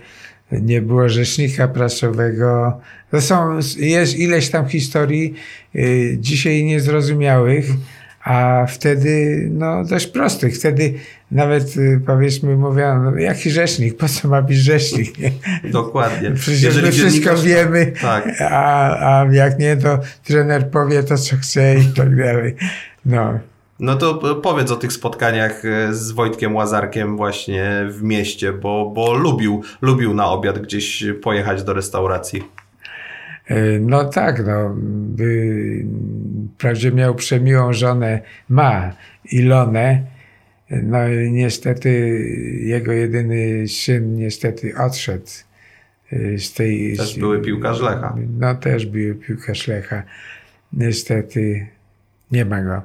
nie 0.52 0.82
było 0.82 1.08
rzecznika 1.08 1.68
prasowego. 1.68 2.80
To 3.10 3.20
są, 3.20 3.58
jest 3.76 4.18
ileś 4.18 4.50
tam 4.50 4.68
historii 4.68 5.34
y, 5.74 6.16
dzisiaj 6.20 6.64
niezrozumiałych. 6.64 7.66
A 8.24 8.66
wtedy, 8.68 9.46
no 9.52 9.84
dość 9.84 10.06
prostych. 10.06 10.56
Wtedy 10.56 10.94
nawet 11.30 11.76
y, 11.76 12.00
powiedzmy 12.06 12.56
mówiono, 12.56 13.10
no, 13.10 13.16
jaki 13.16 13.50
rzecznik, 13.50 13.96
po 13.96 14.08
co 14.08 14.28
ma 14.28 14.42
być 14.42 14.56
rzecznik? 14.56 15.18
Nie? 15.18 15.32
Dokładnie. 15.70 16.30
Przecież 16.40 16.62
Jeżeli 16.62 16.86
my 16.86 16.92
wszystko 16.92 17.36
wiemy, 17.36 17.92
tak. 18.02 18.28
a, 18.40 19.20
a 19.20 19.32
jak 19.32 19.58
nie, 19.58 19.76
to 19.76 19.98
trener 20.24 20.70
powie 20.70 21.02
to, 21.02 21.18
co 21.18 21.36
chce 21.36 21.74
i 21.78 21.84
tak 21.84 22.16
dalej. 22.16 22.54
No. 23.06 23.38
No 23.78 23.96
to 23.96 24.34
powiedz 24.34 24.70
o 24.70 24.76
tych 24.76 24.92
spotkaniach 24.92 25.64
y, 25.64 25.94
z 25.94 26.10
Wojtkiem 26.10 26.56
Łazarkiem 26.56 27.16
właśnie 27.16 27.86
w 27.88 28.02
mieście, 28.02 28.52
bo, 28.52 28.92
bo 28.94 29.14
lubił, 29.14 29.62
lubił 29.82 30.14
na 30.14 30.26
obiad 30.26 30.58
gdzieś 30.58 31.04
pojechać 31.22 31.62
do 31.62 31.72
restauracji. 31.72 32.42
E, 33.46 33.78
no 33.80 34.04
tak, 34.04 34.46
no. 34.46 34.74
By, 34.76 35.84
wprawdzie 36.54 36.92
miał 36.92 37.14
przemiłą 37.14 37.72
żonę, 37.72 38.20
ma 38.48 38.96
Ilonę. 39.32 40.02
No 40.70 41.08
i 41.08 41.32
niestety 41.32 41.90
jego 42.60 42.92
jedyny 42.92 43.68
syn 43.68 44.16
niestety 44.16 44.76
odszedł 44.76 45.26
e, 46.12 46.38
z 46.38 46.52
tej... 46.52 46.96
Też 46.96 47.18
były 47.18 47.40
piłkarz 47.40 47.80
Lecha. 47.80 48.16
No 48.38 48.54
też 48.54 48.86
były 48.86 49.14
piłkarz 49.14 49.68
Lecha. 49.68 50.02
Niestety 50.72 51.66
nie 52.30 52.44
ma 52.44 52.62
go. 52.62 52.82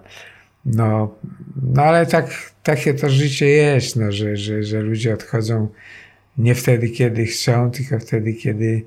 No, 0.66 1.16
no 1.74 1.84
ale 1.84 2.06
tak, 2.06 2.52
takie 2.64 2.94
to 2.94 3.10
życie 3.10 3.48
jest, 3.48 3.96
no, 3.96 4.12
że, 4.12 4.38
że, 4.38 4.64
że 4.64 4.82
ludzie 4.82 5.14
odchodzą 5.14 5.68
nie 6.38 6.56
wtedy, 6.56 6.90
kiedy 6.90 7.26
chcą, 7.26 7.72
tylko 7.72 8.00
wtedy, 8.00 8.34
kiedy 8.34 8.82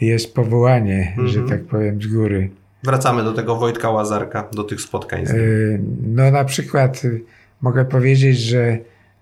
jest 0.00 0.34
powołanie, 0.34 1.12
mm 1.16 1.26
-hmm. 1.26 1.32
że 1.32 1.40
mhm. 1.40 1.58
tak 1.58 1.68
powiem, 1.68 2.02
z 2.02 2.06
góry. 2.06 2.50
Wracamy 2.82 3.24
do 3.24 3.32
tego 3.32 3.56
Wojtka 3.56 3.90
Łazarka, 3.90 4.48
do 4.52 4.64
tych 4.64 4.80
spotkań 4.80 5.26
z 5.26 5.32
nim. 5.32 5.40
Y, 5.40 5.80
no 6.06 6.30
na 6.30 6.44
przykład 6.44 7.04
y, 7.04 7.20
mogę 7.60 7.84
powiedzieć, 7.84 8.38
że 8.38 8.78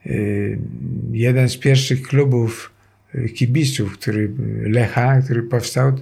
y, 0.06 0.58
jeden 1.12 1.48
z 1.48 1.56
pierwszych 1.56 2.02
klubów 2.02 2.70
kibiców, 3.34 3.98
który 3.98 4.30
Lecha, 4.62 5.20
który 5.20 5.42
powstał, 5.42 5.92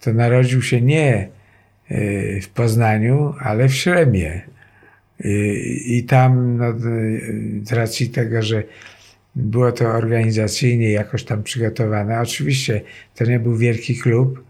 to 0.00 0.12
narodził 0.12 0.62
się 0.62 0.80
nie 0.80 1.28
w 2.42 2.48
Poznaniu, 2.54 3.34
ale 3.40 3.68
w 3.68 3.74
Śremie. 3.74 4.42
I 5.86 6.04
tam 6.08 6.56
no, 6.56 6.64
z 7.62 7.72
racji 7.72 8.08
tego, 8.08 8.42
że 8.42 8.62
było 9.36 9.72
to 9.72 9.88
organizacyjnie 9.88 10.92
jakoś 10.92 11.24
tam 11.24 11.42
przygotowane. 11.42 12.20
Oczywiście 12.20 12.80
to 13.14 13.24
nie 13.24 13.40
był 13.40 13.56
wielki 13.56 13.98
klub, 13.98 14.44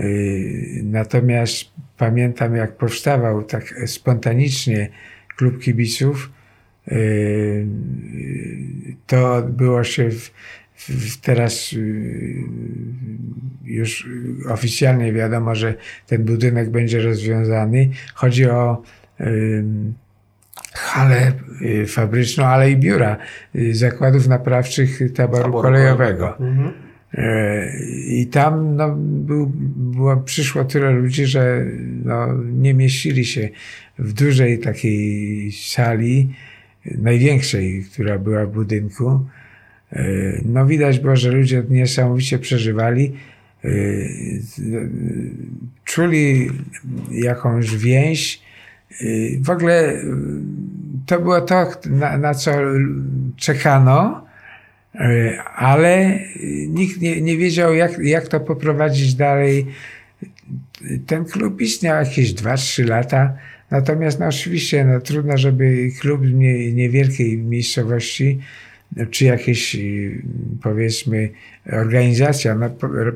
y, 0.00 0.80
natomiast 0.84 1.64
pamiętam 1.96 2.56
jak 2.56 2.76
powstawał 2.76 3.42
tak 3.42 3.74
spontanicznie 3.86 4.88
klub 5.36 5.62
kibiców. 5.62 6.30
Y, 6.92 7.66
to 9.06 9.34
odbyło 9.34 9.84
się 9.84 10.10
w, 10.10 10.30
w 10.76 11.20
teraz 11.20 11.72
y, 11.72 12.34
już 13.64 14.08
oficjalnie 14.48 15.12
wiadomo, 15.12 15.54
że 15.54 15.74
ten 16.06 16.24
budynek 16.24 16.70
będzie 16.70 17.02
rozwiązany. 17.02 17.90
Chodzi 18.14 18.46
o 18.46 18.82
halę 20.76 21.32
y, 21.62 21.86
fabryczną, 21.86 22.44
ale 22.44 22.70
i 22.70 22.76
biura 22.76 23.16
y, 23.54 23.74
zakładów 23.74 24.28
naprawczych 24.28 25.12
taboru, 25.12 25.42
taboru 25.42 25.62
kolejowego. 25.62 26.38
Mhm. 26.38 26.72
E, 27.14 27.70
I 28.06 28.26
tam 28.26 28.76
no, 28.76 28.96
był, 28.98 29.52
było, 29.76 30.16
przyszło 30.16 30.64
tyle 30.64 30.90
ludzi, 30.90 31.26
że 31.26 31.64
no, 32.04 32.26
nie 32.42 32.74
mieścili 32.74 33.24
się 33.24 33.48
w 33.98 34.12
dużej 34.12 34.58
takiej 34.58 35.52
sali, 35.52 36.34
największej, 36.84 37.84
która 37.92 38.18
była 38.18 38.46
w 38.46 38.50
budynku. 38.50 39.26
No 40.44 40.66
widać 40.66 40.98
było, 40.98 41.16
że 41.16 41.30
ludzie 41.30 41.62
niesamowicie 41.68 42.38
przeżywali. 42.38 43.12
Czuli 45.84 46.50
jakąś 47.10 47.76
więź, 47.76 48.40
Y, 48.40 48.45
w 49.40 49.50
ogóle 49.50 49.92
y, 49.92 50.02
to 51.06 51.20
było 51.20 51.40
to, 51.40 51.70
na, 51.86 52.18
na 52.18 52.34
co 52.34 52.52
czekano, 53.36 54.26
y, 54.94 55.38
ale 55.56 56.18
nikt 56.68 57.00
nie, 57.00 57.20
nie 57.20 57.36
wiedział, 57.36 57.74
jak, 57.74 57.98
jak 57.98 58.28
to 58.28 58.40
poprowadzić 58.40 59.14
dalej. 59.14 59.66
Ten 61.06 61.24
klub 61.24 61.60
istniał 61.60 62.04
jakieś 62.04 62.34
2-3 62.34 62.88
lata. 62.88 63.36
Natomiast 63.70 64.20
no 64.20 64.26
oczywiście 64.26 64.84
no, 64.84 65.00
trudno, 65.00 65.38
żeby 65.38 65.90
klub 66.00 66.20
niewielkiej 66.72 67.38
miejscowości 67.38 68.40
czy 69.10 69.24
jakieś 69.24 69.76
powiedzmy 70.62 71.30
organizacja, 71.72 72.54
no, 72.54 72.70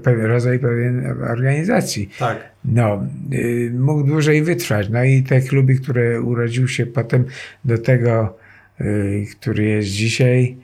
rodzaj 0.07 0.59
pewien 0.59 1.07
organizacji. 1.07 2.11
Tak. 2.19 2.50
No, 2.65 3.07
y, 3.33 3.73
mógł 3.79 4.03
dłużej 4.03 4.43
wytrwać. 4.43 4.89
No 4.89 5.05
i 5.05 5.23
te 5.23 5.41
kluby, 5.41 5.75
które 5.75 6.21
urodził 6.21 6.69
się 6.69 6.87
potem 6.87 7.25
do 7.65 7.79
tego, 7.79 8.39
y, 8.81 9.27
który 9.31 9.65
jest 9.65 9.89
dzisiaj, 9.89 10.57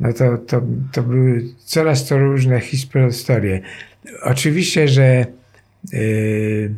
no 0.00 0.12
to, 0.12 0.38
to, 0.38 0.62
to 0.92 1.02
były 1.02 1.44
coraz 1.64 2.08
to 2.08 2.18
różne 2.18 2.60
historie. 2.60 3.60
Oczywiście, 4.22 4.88
że 4.88 5.26
yy, 5.92 6.74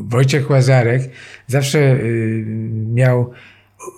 Wojciech 0.00 0.50
Łazarek 0.50 1.02
zawsze 1.46 1.98
miał 2.94 3.32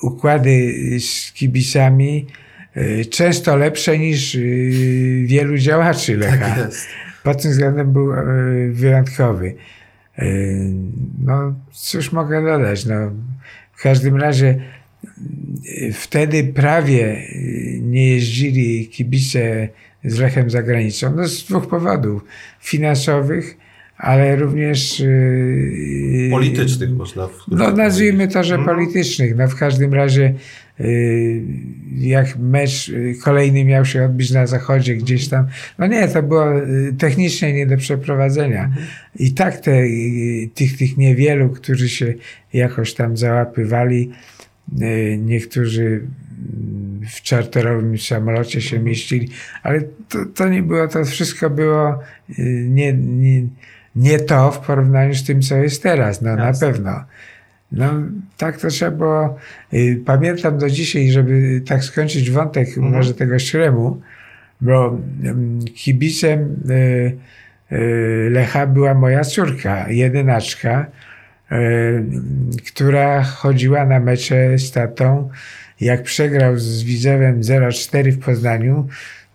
układy 0.02 0.74
z 1.00 1.32
kibicami 1.32 2.26
y, 2.76 3.04
często 3.04 3.56
lepsze 3.56 3.98
niż 3.98 4.34
y, 4.34 5.22
wielu 5.26 5.58
działaczy 5.58 6.16
Lecha. 6.16 6.48
Tak 6.48 6.58
jest. 6.58 6.86
Pod 7.22 7.42
tym 7.42 7.50
względem 7.50 7.92
był 7.92 8.12
y, 8.12 8.72
wyjątkowy. 8.72 9.54
No, 11.24 11.54
cóż 11.72 12.12
mogę 12.12 12.44
dodać? 12.44 12.86
No, 12.86 12.94
w 13.72 13.82
każdym 13.82 14.16
razie 14.16 14.60
wtedy 15.92 16.44
prawie 16.44 17.22
nie 17.80 18.08
jeździli 18.08 18.88
kibice 18.88 19.68
z 20.04 20.18
Lechem 20.18 20.50
za 20.50 20.62
granicą. 20.62 21.16
No, 21.16 21.28
z 21.28 21.44
dwóch 21.44 21.68
powodów. 21.68 22.24
Finansowych 22.60 23.56
ale 24.02 24.36
również. 24.36 25.00
Yy, 25.00 26.28
politycznych 26.30 26.90
można. 26.90 27.28
No, 27.48 27.70
nazwijmy 27.70 28.28
to, 28.28 28.44
że 28.44 28.54
mhm. 28.54 28.76
politycznych. 28.76 29.36
No, 29.36 29.48
w 29.48 29.56
każdym 29.56 29.94
razie, 29.94 30.34
yy, 30.78 31.42
jak 31.98 32.38
mecz 32.38 32.92
kolejny 33.24 33.64
miał 33.64 33.84
się 33.84 34.04
odbyć 34.04 34.30
na 34.30 34.46
zachodzie 34.46 34.96
gdzieś 34.96 35.28
tam, 35.28 35.46
no 35.78 35.86
nie, 35.86 36.08
to 36.08 36.22
było 36.22 36.46
technicznie 36.98 37.52
nie 37.52 37.66
do 37.66 37.76
przeprowadzenia. 37.76 38.64
Mhm. 38.64 38.86
I 39.18 39.32
tak 39.32 39.60
te, 39.60 39.82
tych, 40.54 40.78
tych 40.78 40.96
niewielu, 40.96 41.48
którzy 41.48 41.88
się 41.88 42.14
jakoś 42.52 42.94
tam 42.94 43.16
załapywali, 43.16 44.10
niektórzy 45.18 46.00
w 47.14 47.22
czarterowym 47.22 47.98
samolocie 47.98 48.60
się 48.60 48.78
mieścili, 48.78 49.28
ale 49.62 49.80
to, 50.08 50.18
to 50.34 50.48
nie 50.48 50.62
było, 50.62 50.88
to 50.88 51.04
wszystko 51.04 51.50
było 51.50 51.98
nie, 52.68 52.92
nie 52.92 53.42
nie 53.96 54.18
to 54.18 54.50
w 54.50 54.58
porównaniu 54.66 55.14
z 55.14 55.24
tym, 55.24 55.42
co 55.42 55.56
jest 55.56 55.82
teraz, 55.82 56.22
no 56.22 56.30
Jasne. 56.30 56.44
na 56.46 56.72
pewno. 56.72 57.04
No, 57.72 57.90
tak 58.36 58.60
to 58.60 58.68
trzeba 58.68 58.90
było. 58.96 59.38
y, 59.74 60.02
Pamiętam 60.06 60.58
do 60.58 60.70
dzisiaj, 60.70 61.10
żeby 61.10 61.62
tak 61.66 61.84
skończyć 61.84 62.30
wątek 62.30 62.68
Mhm. 62.68 62.92
może 62.92 63.14
tego 63.14 63.38
śremu, 63.38 64.00
bo 64.60 64.98
mm, 65.24 65.64
kibicem 65.64 66.56
y, 66.70 67.16
y, 67.72 68.28
Lecha 68.30 68.66
była 68.66 68.94
moja 68.94 69.24
córka, 69.24 69.90
jedynaczka, 69.90 70.86
która 72.66 73.22
chodziła 73.22 73.84
na 73.86 74.00
mecze 74.00 74.58
z 74.58 74.70
tatą. 74.72 75.30
Jak 75.80 76.02
przegrał 76.02 76.56
z 76.58 76.82
Widzewem 76.82 77.40
0-4 77.42 78.10
w 78.12 78.18
Poznaniu, 78.24 78.88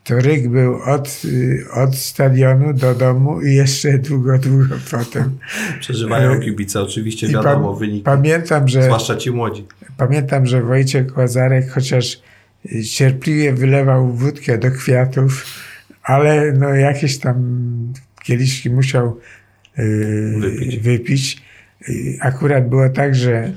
to 0.08 0.16
ryk 0.20 0.48
był 0.48 0.82
od, 0.84 1.22
y, 1.26 1.66
od 1.74 1.96
stadionu 1.96 2.74
do 2.74 2.96
domu 2.96 3.42
i 3.42 3.56
jeszcze 3.56 3.98
długo, 3.98 4.38
długo 4.38 4.76
potem. 4.92 5.38
Przeżywają 5.80 6.40
kibice, 6.40 6.82
oczywiście 6.82 7.28
wiadomo, 7.28 7.70
pam- 7.74 7.80
wyniki. 7.80 8.04
Pamiętam, 8.04 8.68
że 8.68 8.84
Zwłaszcza 8.84 9.16
ci 9.16 9.32
młodzi. 9.32 9.66
Pamiętam, 9.98 10.46
że 10.46 10.62
Wojciech 10.62 11.18
Łazarek 11.18 11.70
chociaż 11.70 12.22
y, 12.66 12.84
cierpliwie 12.84 13.54
wylewał 13.54 14.14
wódkę 14.14 14.58
do 14.58 14.72
kwiatów, 14.72 15.46
ale 16.04 16.52
no 16.52 16.70
jakieś 16.70 17.18
tam 17.18 17.38
kieliszki 18.24 18.70
musiał 18.70 19.18
y, 19.80 20.34
Wypić. 20.40 20.80
wypić. 20.80 21.42
Y, 21.90 22.18
Akurat 22.22 22.70
było 22.70 22.90
tak, 22.90 23.16
że 23.16 23.52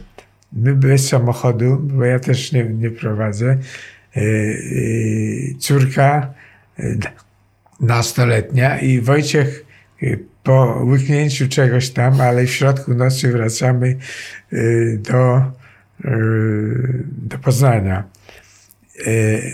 my 0.53 0.75
bez 0.75 1.09
samochodu, 1.09 1.77
bo 1.83 2.05
ja 2.05 2.19
też 2.19 2.53
nie, 2.53 2.65
nie 2.65 2.91
prowadzę, 2.91 3.59
córka 5.59 6.35
nastoletnia 7.81 8.79
i 8.79 9.01
Wojciech 9.01 9.65
y, 10.03 10.25
po 10.43 10.83
łyknięciu 10.85 11.49
czegoś 11.49 11.91
tam, 11.91 12.21
ale 12.21 12.45
w 12.45 12.51
środku 12.51 12.95
nocy 12.95 13.33
wracamy 13.33 13.97
y, 14.53 14.99
do, 15.03 15.39
y, 16.05 17.05
do 17.05 17.39
Poznania. 17.39 18.05
Y, 18.97 19.11
y, 19.11 19.53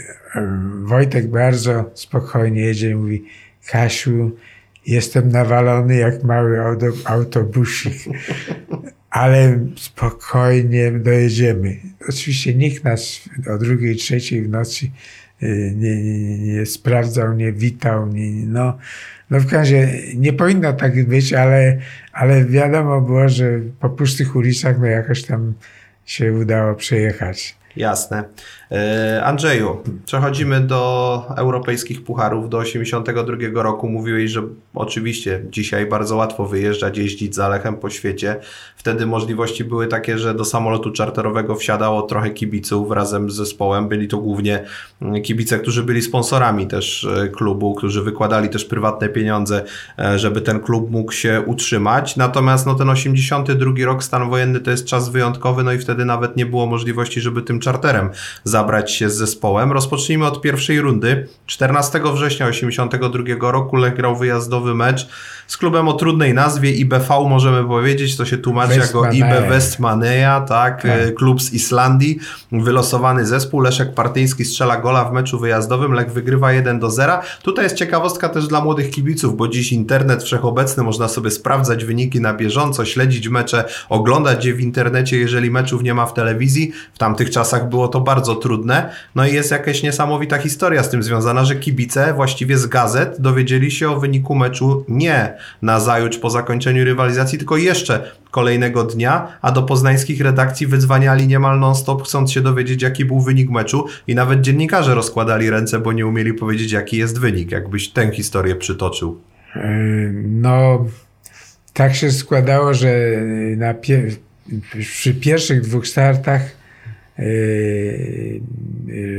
Wojtek 0.82 1.26
bardzo 1.26 1.90
spokojnie 1.94 2.60
jedzie 2.60 2.90
i 2.90 2.94
mówi 2.94 3.24
Kasiu, 3.70 4.36
jestem 4.86 5.28
nawalony 5.28 5.96
jak 5.96 6.24
mały 6.24 6.60
auto, 6.60 6.86
autobusik, 7.04 7.94
ale 9.10 9.58
spokojnie 9.76 10.92
dojedziemy. 10.92 11.76
Oczywiście 12.08 12.54
nikt 12.54 12.84
nas 12.84 13.28
o 13.54 13.58
drugiej, 13.58 13.96
trzeciej 13.96 14.42
w 14.42 14.48
nocy 14.48 14.86
y, 14.86 14.90
nie, 15.42 15.74
nie, 15.74 16.12
nie, 16.22 16.38
nie 16.38 16.66
sprawdzał, 16.66 17.32
nie 17.32 17.52
witał, 17.52 18.06
nie, 18.06 18.46
no, 18.46 18.78
no 19.30 19.40
w 19.40 19.50
każdym 19.50 19.88
nie 20.14 20.32
powinno 20.32 20.72
tak 20.72 21.08
być, 21.08 21.32
ale, 21.32 21.78
ale 22.12 22.44
wiadomo 22.44 23.00
było, 23.00 23.28
że 23.28 23.60
po 23.80 23.90
pustych 23.90 24.36
ulicach 24.36 24.78
no 24.78 24.86
jakoś 24.86 25.22
tam 25.22 25.54
się 26.04 26.32
udało 26.32 26.74
przejechać. 26.74 27.56
Jasne. 27.76 28.24
E, 28.72 29.24
Andrzeju, 29.24 29.82
przechodzimy 30.04 30.60
do 30.60 31.22
europejskich 31.36 32.04
pucharów. 32.04 32.48
Do 32.48 32.58
82 32.58 33.62
roku 33.62 33.88
mówiłeś, 33.88 34.30
że 34.30 34.42
oczywiście 34.74 35.42
dzisiaj 35.50 35.86
bardzo 35.86 36.16
łatwo 36.16 36.46
wyjeżdżać, 36.46 36.98
jeździć 36.98 37.34
za 37.34 37.48
Lechem 37.48 37.76
po 37.76 37.90
świecie. 37.90 38.36
Wtedy 38.76 39.06
możliwości 39.06 39.64
były 39.64 39.86
takie, 39.86 40.18
że 40.18 40.34
do 40.34 40.44
samolotu 40.44 40.90
czarterowego 40.90 41.56
wsiadało 41.56 42.02
trochę 42.02 42.30
kibiców 42.30 42.90
razem 42.90 43.30
z 43.30 43.34
zespołem. 43.34 43.88
Byli 43.88 44.08
to 44.08 44.18
głównie 44.18 44.64
mm, 45.02 45.22
kibice, 45.22 45.58
którzy 45.58 45.82
byli 45.82 46.02
sponsorami 46.02 46.66
też 46.66 47.04
e, 47.04 47.28
klubu, 47.28 47.74
którzy 47.74 48.02
wykładali 48.02 48.48
też 48.48 48.64
prywatne 48.64 49.08
pieniądze, 49.08 49.64
e, 49.98 50.18
żeby 50.18 50.40
ten 50.40 50.60
klub 50.60 50.90
mógł 50.90 51.12
się 51.12 51.42
utrzymać. 51.46 52.16
Natomiast 52.16 52.66
no, 52.66 52.74
ten 52.74 52.88
82 52.90 53.72
rok, 53.84 54.04
stan 54.04 54.30
wojenny 54.30 54.60
to 54.60 54.70
jest 54.70 54.86
czas 54.86 55.08
wyjątkowy, 55.08 55.62
no 55.62 55.72
i 55.72 55.78
wtedy 55.78 56.04
nawet 56.04 56.36
nie 56.36 56.46
było 56.46 56.66
możliwości, 56.66 57.20
żeby 57.20 57.42
tym 57.42 57.60
czarterem 57.60 58.10
zabrać 58.56 58.92
się 58.92 59.10
z 59.10 59.16
zespołem. 59.16 59.72
Rozpocznijmy 59.72 60.26
od 60.26 60.40
pierwszej 60.40 60.80
rundy. 60.80 61.28
14 61.46 62.00
września 62.14 62.46
82 62.46 63.50
roku 63.50 63.76
Lech 63.76 63.94
grał 63.96 64.16
wyjazdowy 64.16 64.74
mecz 64.74 65.08
z 65.46 65.56
klubem 65.56 65.88
o 65.88 65.92
trudnej 65.92 66.34
nazwie 66.34 66.70
IBV 66.70 67.28
możemy 67.28 67.64
powiedzieć, 67.64 68.16
to 68.16 68.24
się 68.24 68.38
tłumaczy 68.38 68.78
jako. 68.78 69.10
IB 69.10 69.48
Westmannaia, 69.48 70.40
tak, 70.40 70.82
Tak. 70.82 70.90
e, 70.90 71.12
klub 71.12 71.42
z 71.42 71.52
Islandii, 71.52 72.18
wylosowany 72.52 73.26
zespół, 73.26 73.60
Leszek 73.60 73.94
Partyński 73.94 74.44
strzela 74.44 74.76
gola 74.76 75.04
w 75.04 75.12
meczu 75.12 75.38
wyjazdowym, 75.38 75.92
Lech 75.92 76.12
wygrywa 76.12 76.52
1 76.52 76.78
do 76.78 76.90
0. 76.90 77.20
Tutaj 77.42 77.64
jest 77.64 77.76
ciekawostka 77.76 78.28
też 78.28 78.46
dla 78.48 78.60
młodych 78.60 78.90
kibiców, 78.90 79.36
bo 79.36 79.48
dziś 79.48 79.72
internet 79.72 80.22
wszechobecny, 80.22 80.82
można 80.82 81.08
sobie 81.08 81.30
sprawdzać 81.30 81.84
wyniki 81.84 82.20
na 82.20 82.34
bieżąco, 82.34 82.84
śledzić 82.84 83.28
mecze, 83.28 83.64
oglądać 83.88 84.44
je 84.44 84.54
w 84.54 84.60
internecie, 84.60 85.18
jeżeli 85.18 85.50
meczów 85.50 85.82
nie 85.82 85.94
ma 85.94 86.06
w 86.06 86.14
telewizji. 86.14 86.72
W 86.94 86.98
tamtych 86.98 87.30
czasach 87.30 87.68
było 87.68 87.88
to 87.88 88.00
bardzo 88.00 88.34
trudne. 88.34 88.45
No 89.14 89.26
i 89.26 89.34
jest 89.34 89.50
jakaś 89.50 89.82
niesamowita 89.82 90.38
historia 90.38 90.82
z 90.82 90.90
tym 90.90 91.02
związana, 91.02 91.44
że 91.44 91.56
kibice 91.56 92.14
właściwie 92.14 92.58
z 92.58 92.66
gazet 92.66 93.16
dowiedzieli 93.20 93.70
się 93.70 93.90
o 93.90 94.00
wyniku 94.00 94.34
meczu 94.34 94.84
nie 94.88 95.34
na 95.62 95.80
zajutrz 95.80 96.18
po 96.18 96.30
zakończeniu 96.30 96.84
rywalizacji, 96.84 97.38
tylko 97.38 97.56
jeszcze 97.56 98.10
kolejnego 98.30 98.84
dnia, 98.84 99.38
a 99.42 99.52
do 99.52 99.62
poznańskich 99.62 100.20
redakcji 100.20 100.66
wydzwaniali 100.66 101.26
niemal 101.26 101.60
non-stop, 101.60 102.02
chcąc 102.02 102.32
się 102.32 102.40
dowiedzieć, 102.40 102.82
jaki 102.82 103.04
był 103.04 103.20
wynik 103.20 103.50
meczu 103.50 103.86
i 104.06 104.14
nawet 104.14 104.40
dziennikarze 104.40 104.94
rozkładali 104.94 105.50
ręce, 105.50 105.78
bo 105.78 105.92
nie 105.92 106.06
umieli 106.06 106.34
powiedzieć, 106.34 106.72
jaki 106.72 106.96
jest 106.96 107.18
wynik. 107.20 107.50
Jakbyś 107.50 107.88
tę 107.88 108.10
historię 108.12 108.56
przytoczył. 108.56 109.20
Yy, 109.56 109.62
No, 110.24 110.86
tak 111.72 111.94
się 111.94 112.12
składało, 112.12 112.74
że 112.74 112.88
pie- 113.82 114.16
przy 114.80 115.14
pierwszych 115.14 115.60
dwóch 115.60 115.88
startach 115.88 116.42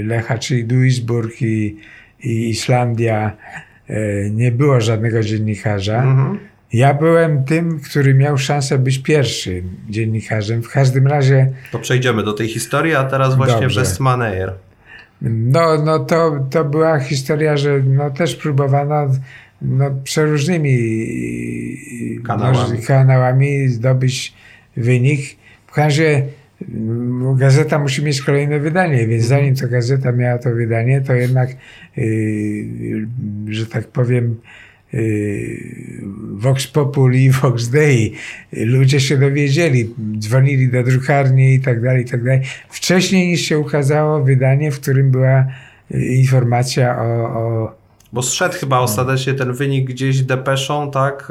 Lecha, 0.04 0.38
czyli 0.38 0.66
Duisburg 0.66 1.42
i, 1.42 1.78
i 2.24 2.50
Islandia, 2.50 3.38
yy, 3.90 4.32
nie 4.34 4.52
było 4.52 4.82
żadnego 4.82 5.24
dziennikarza. 5.24 6.04
Mhm. 6.04 6.40
Ja 6.74 6.94
byłem 6.94 7.44
tym, 7.44 7.80
który 7.80 8.14
miał 8.14 8.38
szansę 8.38 8.78
być 8.80 9.00
pierwszym 9.00 9.76
dziennikarzem. 9.90 10.64
W 10.64 10.70
każdym 10.70 11.08
razie 11.08 11.52
To 11.72 11.80
przejdziemy 11.80 12.24
do 12.24 12.34
tej 12.34 12.48
historii, 12.48 12.96
a 12.96 13.04
teraz 13.04 13.36
właśnie 13.36 13.62
Dobrze. 13.62 13.80
Westmaneyer. 13.80 14.54
No, 15.22 15.84
no 15.86 16.00
to, 16.00 16.46
to 16.50 16.66
była 16.66 17.00
historia, 17.00 17.58
że 17.58 17.80
no 17.86 18.10
też 18.10 18.36
próbowano 18.36 19.08
no, 19.62 19.92
przeróżnymi 20.04 20.78
Kanałami. 22.28 22.82
kanałami 22.82 23.68
zdobyć 23.68 24.34
wynik. 24.78 25.22
W 25.68 25.72
każdym 25.72 26.06
razie 26.06 26.24
gazeta 27.36 27.80
musi 27.80 28.04
mieć 28.04 28.22
kolejne 28.22 28.60
wydanie, 28.60 29.08
więc 29.08 29.24
zanim 29.24 29.56
to 29.56 29.68
gazeta 29.68 30.12
miała 30.12 30.38
to 30.38 30.50
wydanie, 30.50 31.02
to 31.02 31.14
jednak, 31.14 31.50
yy, 31.98 33.08
że 33.48 33.66
tak 33.66 33.88
powiem, 33.88 34.36
yy, 34.94 35.02
Vox 36.34 36.68
Populi, 36.68 37.32
Vox 37.32 37.70
Dei. 37.70 38.14
Ludzie 38.54 39.00
się 39.00 39.18
dowiedzieli, 39.18 39.94
dzwonili 40.20 40.70
do 40.70 40.84
drukarni 40.84 41.54
i 41.54 41.60
tak 41.60 41.82
dalej, 41.82 42.02
i 42.02 42.06
tak 42.06 42.24
dalej. 42.24 42.42
Wcześniej 42.70 43.28
niż 43.28 43.42
się 43.42 43.60
ukazało 43.60 44.24
wydanie, 44.24 44.72
w 44.72 44.80
którym 44.80 45.12
była 45.12 45.46
y, 45.92 46.06
informacja 46.06 46.98
o, 47.00 47.40
o 47.40 47.76
Bo 48.14 48.22
zszedł 48.22 48.56
chyba 48.56 48.80
ostatecznie 48.80 49.34
ten 49.34 49.54
wynik 49.54 49.88
gdzieś 49.90 50.22
depeszą, 50.22 50.92
tak? 50.92 51.28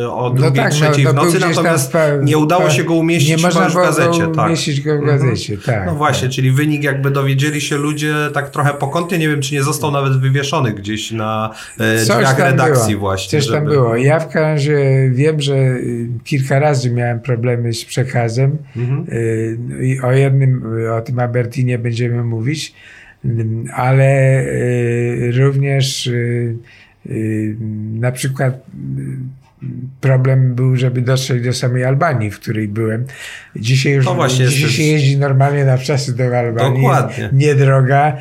Yy, 0.00 0.10
o 0.12 0.22
No 0.22 0.30
drugiej, 0.30 0.52
tak, 0.64 0.72
no, 0.72 0.78
trzeciej 0.78 1.04
no 1.04 1.10
w 1.12 1.14
nocy, 1.14 1.40
tam 1.40 1.50
natomiast 1.50 1.92
nie 2.22 2.38
udało 2.38 2.70
się 2.70 2.84
go 2.84 2.94
umieścić 2.94 3.30
nie 3.30 3.36
można 3.42 3.68
w 3.68 3.74
gazecie. 3.74 4.20
go 4.26 4.34
tak. 4.34 4.46
umieścić 4.46 4.80
go 4.80 4.90
w 4.90 5.00
Mhm. 5.00 5.18
gazecie, 5.18 5.58
tak. 5.58 5.86
No 5.86 5.94
właśnie, 5.94 6.28
czyli 6.28 6.50
wynik 6.50 6.82
jakby 6.84 7.10
dowiedzieli 7.10 7.60
się 7.60 7.76
ludzie 7.76 8.14
tak 8.34 8.50
trochę 8.50 8.74
pokątnie, 8.74 9.18
nie 9.18 9.28
wiem 9.28 9.40
czy 9.40 9.54
nie 9.54 9.62
został 9.62 9.90
nawet 9.90 10.20
wywieszony 10.20 10.72
gdzieś 10.72 11.10
na 11.10 11.50
e, 11.80 11.96
drzwiach 11.96 12.38
redakcji 12.38 12.94
było. 12.94 13.00
właśnie. 13.08 13.40
Coś 13.40 13.50
tam 13.50 13.64
było. 13.64 13.96
Ja 13.96 14.20
w 14.20 14.28
każdym 14.28 14.44
razie 14.44 15.10
wiem, 15.14 15.40
że 15.40 15.54
y, 15.54 16.08
kilka 16.24 16.58
razy 16.58 16.90
miałem 16.90 17.20
problemy 17.20 17.72
z 17.72 17.84
przekazem. 17.84 18.58
Mhm. 18.76 19.06
Y, 19.12 19.58
I 19.82 20.00
o 20.00 20.12
jednym, 20.12 20.78
y, 20.78 20.92
o 20.92 21.00
tym 21.00 21.18
Abertinie 21.18 21.78
będziemy 21.78 22.24
mówić, 22.24 22.74
ale 23.74 24.40
y, 24.40 25.32
również 25.36 26.06
y, 26.06 26.56
y, 27.06 27.56
na 27.94 28.12
przykład 28.12 28.60
problem 30.00 30.54
był, 30.54 30.76
żeby 30.76 31.00
dotrzeć 31.02 31.44
do 31.44 31.52
samej 31.52 31.84
Albanii, 31.84 32.30
w 32.30 32.40
której 32.40 32.68
byłem. 32.68 33.04
Dzisiaj 33.56 33.92
już 33.92 34.06
No 34.06 34.14
właśnie, 34.14 34.46
dzisiaj 34.46 34.70
się 34.70 34.82
jeździ 34.82 35.16
normalnie 35.18 35.64
na 35.64 35.76
wczasy 35.76 36.16
do 36.16 36.38
Albanii. 36.38 36.82
Dokładnie. 36.82 37.28
Niedroga, 37.32 38.16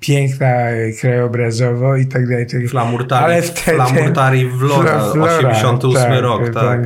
piękna 0.00 0.54
krajobrazowo 1.00 1.96
i 1.96 2.06
tak 2.06 2.28
dalej. 2.28 2.42
i 2.42 2.46
tak 2.46 2.54
dalej. 2.54 2.68
Flamurtari, 2.68 3.24
Ale 3.24 3.42
wtedy- 3.42 3.76
Flamurtari 3.76 4.46
Vlora, 4.48 4.98
Flo- 4.98 5.12
Flora, 5.12 5.50
88 5.50 6.12
rok, 6.12 6.54
tak. 6.54 6.80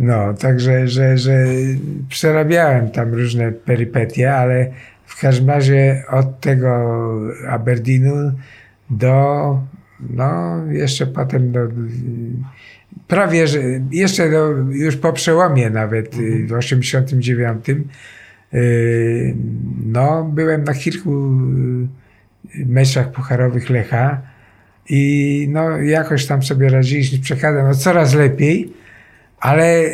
No, 0.00 0.34
także, 0.34 0.88
że, 0.88 1.18
że 1.18 1.46
przerabiałem 2.08 2.90
tam 2.90 3.14
różne 3.14 3.52
perypetie, 3.52 4.34
ale 4.34 4.66
w 5.08 5.20
każdym 5.20 5.48
razie 5.48 6.04
od 6.08 6.40
tego 6.40 6.70
Aberdeenu 7.48 8.32
do, 8.90 9.60
no, 10.00 10.56
jeszcze 10.70 11.06
potem 11.06 11.52
do 11.52 11.60
prawie, 13.08 13.46
że 13.46 13.58
jeszcze 13.90 14.30
do, 14.30 14.48
już 14.70 14.96
po 14.96 15.12
przełomie 15.12 15.70
nawet 15.70 16.18
y, 16.18 16.46
w 16.46 16.52
89 16.52 17.66
y, 18.54 19.34
no 19.86 20.24
byłem 20.24 20.64
na 20.64 20.74
kilku 20.74 21.10
y, 22.54 22.66
meczach 22.66 23.12
pucharowych 23.12 23.70
Lecha 23.70 24.22
i 24.88 25.46
no 25.50 25.76
jakoś 25.76 26.26
tam 26.26 26.42
sobie 26.42 26.68
radziliśmy 26.68 27.18
z 27.18 27.20
przekazem, 27.20 27.66
no 27.66 27.74
coraz 27.74 28.14
lepiej, 28.14 28.72
ale 29.40 29.84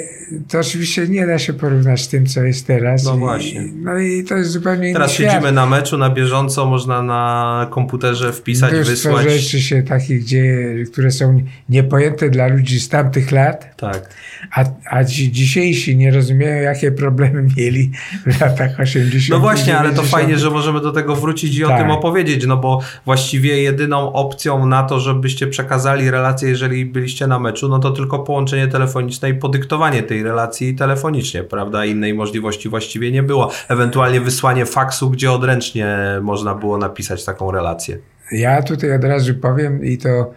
to 0.48 0.59
oczywiście 0.59 1.09
nie 1.09 1.26
da 1.26 1.38
się 1.38 1.52
porównać 1.52 2.02
z 2.02 2.09
tym, 2.09 2.26
co 2.26 2.42
jest 2.42 2.66
teraz. 2.66 3.04
No 3.04 3.14
I, 3.16 3.18
właśnie. 3.18 3.64
No 3.83 3.98
i 3.98 4.24
to 4.24 4.37
jest 4.37 4.50
zupełnie 4.50 4.85
inny 4.85 4.92
Teraz 4.92 5.12
świat. 5.12 5.33
siedzimy 5.33 5.52
na 5.52 5.66
meczu 5.66 5.98
na 5.98 6.11
bieżąco, 6.11 6.66
można 6.66 7.02
na 7.02 7.66
komputerze 7.70 8.33
wpisać, 8.33 8.72
Mnóstwo 8.72 8.92
wysłać. 9.16 9.33
rzeczy 9.33 9.61
się 9.61 9.83
takich 9.83 10.24
dzieje, 10.24 10.85
które 10.85 11.11
są 11.11 11.40
niepojęte 11.68 12.30
dla 12.30 12.46
ludzi 12.46 12.80
z 12.80 12.88
tamtych 12.88 13.33
lat, 13.33 13.76
Tak. 13.76 14.09
a, 14.52 14.64
a 14.90 15.04
ci 15.04 15.33
dzisiejsi 15.33 15.96
nie 15.96 16.11
rozumieją, 16.11 16.62
jakie 16.62 16.92
problemy 16.92 17.42
mieli 17.57 17.90
w 18.26 18.40
latach 18.40 18.80
80. 18.80 19.30
No 19.30 19.38
właśnie, 19.38 19.78
ale 19.78 19.88
to 19.88 19.94
90. 19.96 20.09
fajnie, 20.22 20.38
że 20.38 20.50
możemy 20.50 20.80
do 20.80 20.92
tego 20.92 21.16
wrócić 21.16 21.57
i 21.59 21.64
o 21.64 21.68
Tak. 21.68 21.78
tym 21.80 21.90
opowiedzieć, 21.90 22.46
no 22.46 22.57
bo 22.57 22.80
właściwie 23.04 23.62
jedyną 23.62 24.12
opcją 24.12 24.66
na 24.66 24.83
to, 24.83 25.00
żebyście 25.00 25.46
przekazali 25.46 26.11
relację, 26.11 26.48
jeżeli 26.48 26.87
byliście 26.87 27.26
na 27.26 27.38
meczu, 27.38 27.68
no 27.68 27.78
to 27.78 27.90
tylko 27.90 28.18
połączenie 28.18 28.68
telefoniczne 28.68 29.34
podyktowanie 29.35 30.03
tej 30.03 30.23
relacji 30.23 30.75
telefonicznie, 30.75 31.44
prawda? 31.44 31.85
Innej 31.85 32.14
możliwości 32.14 32.68
właściwie 32.68 33.12
nie 33.12 33.23
było. 33.23 33.51
Ewentualnie 33.68 34.20
wysłanie 34.20 34.66
faksu, 34.66 35.11
gdzie 35.11 35.33
odręcznie 35.33 35.97
można 36.23 36.55
było 36.55 36.79
napisać 36.79 37.25
taką 37.25 37.51
relację. 37.51 37.99
Ja 38.33 38.62
tutaj 38.62 38.92
od 38.94 39.05
razu 39.05 39.35
powiem 39.35 39.85
i 39.85 39.99
to 39.99 40.33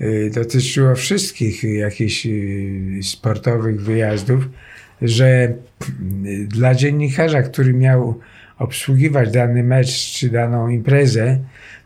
y, 0.00 0.30
dotyczyło 0.34 0.94
wszystkich 0.94 1.64
jakichś 1.64 2.26
y, 2.26 3.00
sportowych 3.02 3.82
wyjazdów, 3.82 4.48
że 5.02 5.26
y, 5.26 6.46
dla 6.48 6.74
dziennikarza, 6.74 7.42
który 7.42 7.74
miał 7.74 8.20
obsługiwać 8.58 9.30
dany 9.30 9.62
mecz 9.62 10.12
czy 10.12 10.30
daną 10.30 10.68
imprezę, 10.68 11.38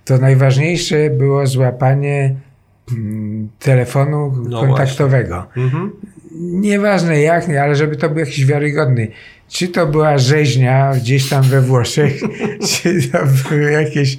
to 0.04 0.18
najważniejsze 0.18 1.10
było 1.10 1.46
złapanie 1.46 2.34
mm, 2.92 3.48
telefonu 3.58 4.32
No 4.48 4.60
kontaktowego. 4.60 5.46
Mhm. 5.56 5.90
Nieważne 6.40 7.20
jak, 7.20 7.48
nie, 7.48 7.62
ale 7.62 7.76
żeby 7.76 7.96
to 7.96 8.08
był 8.08 8.18
jakiś 8.18 8.46
wiarygodny. 8.46 9.08
Czy 9.48 9.68
to 9.68 9.86
była 9.86 10.18
rzeźnia 10.18 10.92
gdzieś 10.96 11.28
tam 11.28 11.42
we 11.42 11.60
Włoszech, 11.60 12.20
czy 12.68 13.08
to 13.08 13.18
był 13.26 13.58
jakiś 13.58 14.18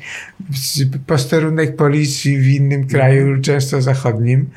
posterunek 1.08 1.76
policji 1.76 2.38
w 2.38 2.48
innym 2.48 2.88
kraju, 2.88 3.42
często 3.42 3.82
zachodnim, 3.82 4.50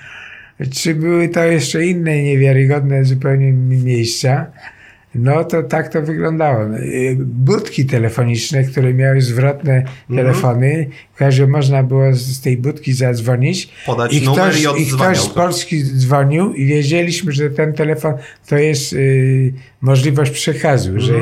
czy 0.73 0.95
były 0.95 1.29
to 1.29 1.45
jeszcze 1.45 1.87
inne 1.87 2.23
niewiarygodne 2.23 3.05
zupełnie 3.05 3.53
miejsca. 3.53 4.47
No 5.15 5.45
to 5.45 5.63
tak 5.63 5.89
to 5.93 6.03
wyglądało. 6.03 6.65
Y, 6.65 7.17
Budki 7.19 7.87
telefoniczne, 7.87 8.65
które 8.65 8.95
miały 8.95 9.21
zwrotne 9.21 9.85
telefony, 10.17 10.89
że 11.29 11.47
można 11.47 11.83
było 11.83 12.15
z 12.15 12.41
tej 12.41 12.57
budki 12.57 12.93
zadzwonić. 12.93 13.69
Podać 13.87 14.13
I 14.15 14.23
numer 14.23 14.51
ktoś, 14.51 14.65
i 14.79 14.83
I 14.83 14.87
ktoś 14.87 15.19
z 15.19 15.29
to. 15.29 15.35
Polski 15.35 15.85
dzwonił 15.85 16.55
i 16.55 16.67
wiedzieliśmy, 16.67 17.33
że 17.33 17.51
ten 17.51 17.73
telefon 17.73 18.15
to 18.49 18.57
jest 18.57 18.93
y, 18.93 19.53
możliwość 19.81 20.31
przekazu, 20.31 20.91
Mhm. 20.91 21.01
że 21.07 21.15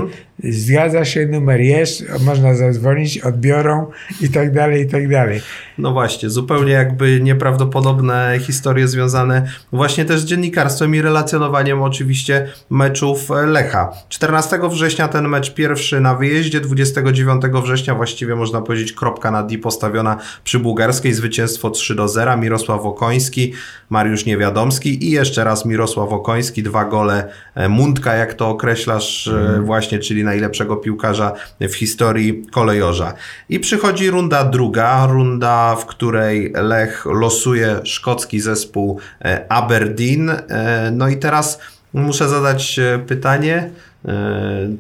zgadza 0.44 1.04
się, 1.04 1.26
numer 1.26 1.60
jest, 1.60 2.04
można 2.20 2.54
zadzwonić, 2.54 3.18
odbiorą 3.18 3.86
i 4.20 4.28
tak 4.28 4.52
dalej, 4.54 4.82
i 4.82 4.86
tak 4.88 5.08
dalej. 5.08 5.40
No 5.78 5.92
właśnie, 5.92 6.30
zupełnie 6.30 6.72
jakby 6.72 7.20
nieprawdopodobne 7.20 8.38
historie 8.40 8.88
związane 8.88 9.46
właśnie 9.72 10.04
też 10.04 10.20
z 10.20 10.24
dziennikarstwem 10.24 10.94
i 10.94 11.02
relacjonowaniem 11.02 11.82
oczywiście 11.82 12.48
meczów 12.70 13.28
Lecha. 13.46 13.92
14 14.08 14.58
września 14.70 15.08
ten 15.08 15.28
mecz 15.28 15.54
pierwszy 15.54 16.00
na 16.00 16.14
wyjeździe, 16.14 16.60
29 16.60 17.42
września 17.62 17.94
właściwie 17.94 18.36
można 18.36 18.60
powiedzieć 18.62 18.92
kropka 18.92 19.30
na 19.30 19.42
D 19.42 19.58
postawiona 19.58 20.16
przy 20.44 20.58
Bułgarskiej, 20.58 21.14
zwycięstwo 21.14 21.70
3 21.70 21.94
do 21.94 22.08
0, 22.08 22.36
Mirosław 22.36 22.80
Okoński, 22.80 23.52
Mariusz 23.90 24.26
Niewiadomski 24.26 25.04
i 25.04 25.10
jeszcze 25.10 25.44
raz 25.44 25.64
Mirosław 25.66 26.12
Okoński, 26.12 26.62
dwa 26.62 26.84
gole 26.84 27.28
e, 27.54 27.68
Mundka, 27.68 28.14
jak 28.14 28.34
to 28.34 28.45
określasz 28.48 29.28
e, 29.28 29.60
właśnie, 29.64 29.98
czyli 29.98 30.24
najlepszego 30.24 30.76
piłkarza 30.76 31.32
w 31.60 31.74
historii 31.74 32.46
kolejorza. 32.50 33.14
I 33.48 33.60
przychodzi 33.60 34.10
runda 34.10 34.44
druga, 34.44 35.06
runda, 35.06 35.76
w 35.76 35.86
której 35.86 36.52
Lech 36.54 37.04
losuje 37.06 37.80
szkocki 37.84 38.40
zespół 38.40 39.00
e, 39.24 39.52
Aberdeen. 39.52 40.30
E, 40.30 40.90
No 40.92 41.08
i 41.08 41.16
teraz 41.16 41.60
muszę 41.92 42.28
zadać 42.28 42.80
pytanie, 43.06 43.70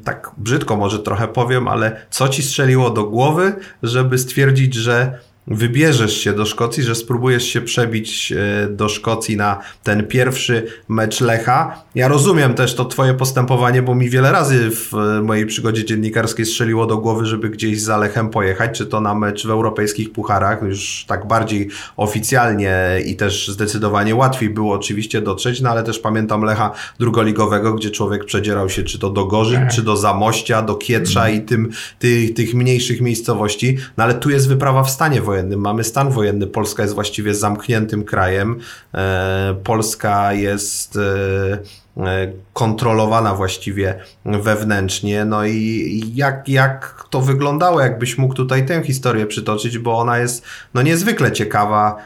tak 0.04 0.30
brzydko 0.36 0.76
może 0.76 0.98
trochę 0.98 1.28
powiem, 1.28 1.68
ale 1.68 1.96
co 2.10 2.28
ci 2.28 2.42
strzeliło 2.42 2.90
do 2.90 3.04
głowy, 3.04 3.52
żeby 3.82 4.18
stwierdzić, 4.18 4.74
że 4.74 5.18
wybierzesz 5.46 6.20
się 6.20 6.32
do 6.32 6.46
Szkocji, 6.46 6.82
że 6.82 6.94
spróbujesz 6.94 7.44
się 7.44 7.60
przebić 7.60 8.32
e, 8.32 8.68
do 8.68 8.88
Szkocji 8.88 9.36
na 9.36 9.58
ten 9.82 10.06
pierwszy 10.06 10.66
mecz 10.88 11.20
Lecha. 11.20 11.84
Ja 11.94 12.08
rozumiem 12.08 12.54
też 12.54 12.74
to 12.74 12.84
twoje 12.84 13.14
postępowanie, 13.14 13.82
bo 13.82 13.94
mi 13.94 14.10
wiele 14.10 14.32
razy 14.32 14.70
w 14.70 14.94
e, 14.94 15.22
mojej 15.22 15.46
przygodzie 15.46 15.84
dziennikarskiej 15.84 16.46
strzeliło 16.46 16.86
do 16.86 16.98
głowy, 16.98 17.26
żeby 17.26 17.50
gdzieś 17.50 17.80
za 17.80 17.96
Lechem 17.96 18.30
pojechać, 18.30 18.78
czy 18.78 18.86
to 18.86 19.00
na 19.00 19.14
mecz 19.14 19.46
w 19.46 19.50
europejskich 19.50 20.12
pucharach, 20.12 20.62
już 20.62 21.04
tak 21.08 21.26
bardziej 21.26 21.68
oficjalnie 21.96 22.76
i 23.06 23.16
też 23.16 23.48
zdecydowanie 23.48 24.14
łatwiej 24.14 24.50
było 24.50 24.74
oczywiście 24.74 25.20
dotrzeć, 25.20 25.60
no 25.60 25.70
ale 25.70 25.82
też 25.82 25.98
pamiętam 25.98 26.42
Lecha 26.42 26.72
drugoligowego, 26.98 27.74
gdzie 27.74 27.90
człowiek 27.90 28.24
przedzierał 28.24 28.70
się 28.70 28.82
czy 28.82 28.98
to 28.98 29.10
do 29.10 29.26
Gorzyc, 29.26 29.60
czy 29.74 29.82
do 29.82 29.96
Zamościa, 29.96 30.62
do 30.62 30.74
Kietrza 30.74 31.28
i 31.28 31.40
tym, 31.40 31.70
tych, 31.98 32.34
tych 32.34 32.54
mniejszych 32.54 33.00
miejscowości, 33.00 33.76
no 33.96 34.04
ale 34.04 34.14
tu 34.14 34.30
jest 34.30 34.48
wyprawa 34.48 34.82
w 34.82 34.90
stanie 34.90 35.20
wojennym, 35.20 35.35
mamy 35.42 35.84
stan 35.84 36.10
wojenny, 36.10 36.46
Polska 36.46 36.82
jest 36.82 36.94
właściwie 36.94 37.34
zamkniętym 37.34 38.04
krajem, 38.04 38.58
e, 38.94 39.56
Polska 39.64 40.32
jest 40.32 40.96
e, 40.96 41.58
e, 42.06 42.32
kontrolowana 42.52 43.34
właściwie 43.34 44.00
wewnętrznie, 44.24 45.24
no 45.24 45.46
i 45.46 46.12
jak, 46.14 46.48
jak 46.48 47.04
to 47.10 47.20
wyglądało, 47.20 47.80
jakbyś 47.80 48.18
mógł 48.18 48.34
tutaj 48.34 48.66
tę 48.66 48.82
historię 48.82 49.26
przytoczyć, 49.26 49.78
bo 49.78 49.98
ona 49.98 50.18
jest 50.18 50.44
no 50.74 50.82
niezwykle 50.82 51.32
ciekawa 51.32 51.96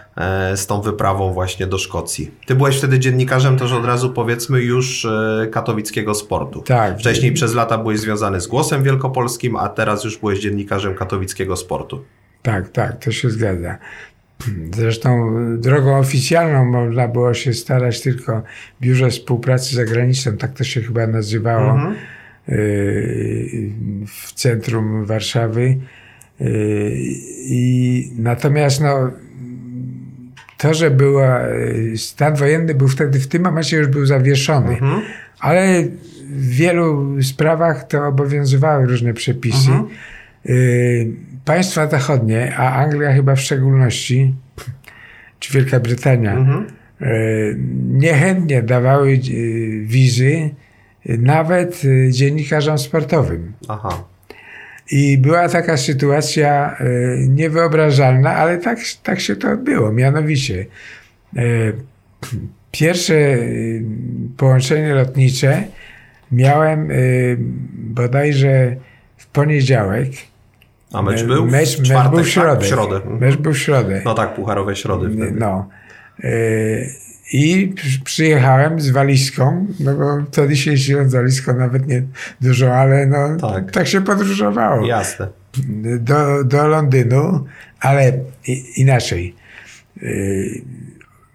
z 0.55 0.67
tą 0.67 0.81
wyprawą 0.81 1.33
właśnie 1.33 1.67
do 1.67 1.79
Szkocji. 1.79 2.31
Ty 2.47 2.55
byłeś 2.55 2.79
wtedy 2.79 2.99
dziennikarzem 2.99 3.59
też 3.59 3.73
od 3.73 3.85
razu 3.85 4.11
powiedzmy 4.11 4.61
już 4.61 5.07
katowickiego 5.53 6.15
sportu. 6.15 6.63
Tak. 6.63 6.99
Wcześniej 6.99 7.33
przez 7.33 7.55
lata 7.55 7.79
byłeś 7.79 8.01
związany 8.01 8.41
z 8.41 8.47
Głosem 8.47 8.83
Wielkopolskim, 8.83 9.57
a 9.57 9.69
teraz 9.69 10.05
już 10.05 10.19
byłeś 10.19 10.41
dziennikarzem 10.41 10.95
katowickiego 10.95 11.57
sportu. 11.57 12.05
Tak, 12.43 12.69
tak, 12.69 13.05
to 13.05 13.13
się 13.13 13.31
zgadza. 13.31 13.79
Zresztą 14.75 15.35
drogą 15.59 15.99
oficjalną 15.99 16.65
można 16.65 17.09
było 17.09 17.35
się 17.35 17.53
starać 17.55 18.01
tylko 18.01 18.43
w 18.81 18.83
Biurze 18.83 19.11
Współpracy 19.11 19.75
Zagranicznej, 19.77 20.37
tak 20.37 20.53
to 20.53 20.65
się 20.65 20.83
chyba 20.83 21.07
nazywało, 21.07 21.71
Mhm. 21.73 21.95
yy, 22.49 22.57
w 24.07 24.33
centrum 24.33 25.05
Warszawy. 25.05 25.77
Yy, 26.41 26.49
I 27.47 28.13
natomiast 28.19 28.81
no, 28.81 29.11
to, 30.59 30.75
że 30.75 30.91
była, 30.91 31.41
yy, 31.47 31.99
stan 31.99 32.35
wojenny 32.37 32.75
był 32.75 32.89
wtedy 32.89 33.21
w 33.21 33.27
tym 33.29 33.43
momencie 33.43 33.77
już 33.77 33.89
był 33.89 34.07
zawieszony, 34.07 34.73
Mhm. 34.73 35.01
ale 35.41 35.83
w 36.31 36.49
wielu 36.49 37.17
sprawach 37.23 37.85
to 37.89 38.07
obowiązywały 38.07 38.87
różne 38.87 39.15
przepisy. 39.15 39.71
Mhm. 39.71 39.89
Y, 40.49 41.07
Państwa 41.45 41.87
zachodnie, 41.89 42.57
a 42.57 42.75
Anglia 42.75 43.13
chyba 43.13 43.35
w 43.35 43.41
szczególności, 43.41 44.35
czy 45.39 45.53
Wielka 45.53 45.81
Brytania, 45.81 46.33
Mhm. 46.33 46.67
y, 47.03 47.57
niechętnie 47.89 48.63
dawały 48.63 49.09
y, 49.11 49.21
wizy 49.85 50.51
nawet 51.07 51.83
dziennikarzom 52.11 52.79
sportowym. 52.79 53.53
Aha. 53.69 54.05
I 54.91 55.19
była 55.19 55.49
taka 55.49 55.77
sytuacja 55.77 56.77
niewyobrażalna, 57.29 58.35
ale 58.35 58.59
tak, 58.59 58.79
tak 59.03 59.21
się 59.21 59.37
to 59.37 59.51
odbyło. 59.51 59.93
Mianowicie, 59.93 60.67
pierwsze 62.73 63.15
połączenie 64.37 64.95
lotnicze 64.95 65.65
miałem 66.33 66.89
bodajże 67.75 68.77
w 69.17 69.27
poniedziałek. 69.27 70.11
A 70.93 71.03
mecz 71.03 71.23
był 71.25 71.47
w 71.47 71.51
Mecz, 71.53 71.79
mecz 71.79 71.89
czwartek, 71.89 72.15
był 72.15 72.25
w 72.25 72.29
środę. 72.29 72.57
Tak? 72.57 72.65
W 72.65 72.69
środę. 72.69 73.01
Mecz 73.21 73.37
był 73.37 73.53
w 73.53 73.59
środę. 73.59 74.03
No 74.05 74.15
tak, 74.15 74.35
pucharowe 74.35 74.77
środy 74.77 75.11
wtedy. 75.11 75.33
No. 75.39 75.69
Y, 76.25 76.91
I 77.33 77.69
przy- 77.77 78.01
przyjechałem 78.05 78.81
z 78.81 78.91
walizką, 78.91 79.67
no 79.81 79.95
bo 79.95 80.25
wtedy 80.33 80.57
się 80.57 80.71
jeździłem 80.71 81.11
z 81.11 81.15
walizką, 81.15 81.57
nawet 81.57 81.87
nie 81.87 82.03
dużo, 82.41 82.75
ale 82.77 83.07
no, 83.07 83.37
Tak. 83.37 83.71
tak. 83.71 83.87
się 83.89 84.01
podróżowało. 84.01 84.87
Jasne. 84.87 85.29
Do, 85.99 86.45
do 86.45 86.67
Londynu, 86.69 87.45
ale 87.81 88.13
inaczej. 88.77 89.35
Y, 90.03 90.63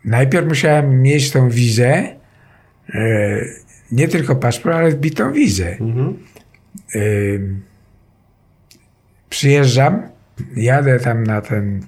najpierw 0.06 0.48
musiałem 0.48 1.02
mieć 1.02 1.32
tą 1.32 1.50
wizę, 1.50 2.04
e, 2.94 3.46
nie 3.92 4.08
tylko 4.08 4.36
paszport, 4.36 4.76
ale 4.76 4.90
wbitą 4.92 5.32
wizę. 5.34 5.78
Mhm. 5.80 6.18
Przyjeżdżam, 9.40 10.02
jadę 10.56 11.00
tam 11.00 11.24
na 11.24 11.42
ten, 11.42 11.82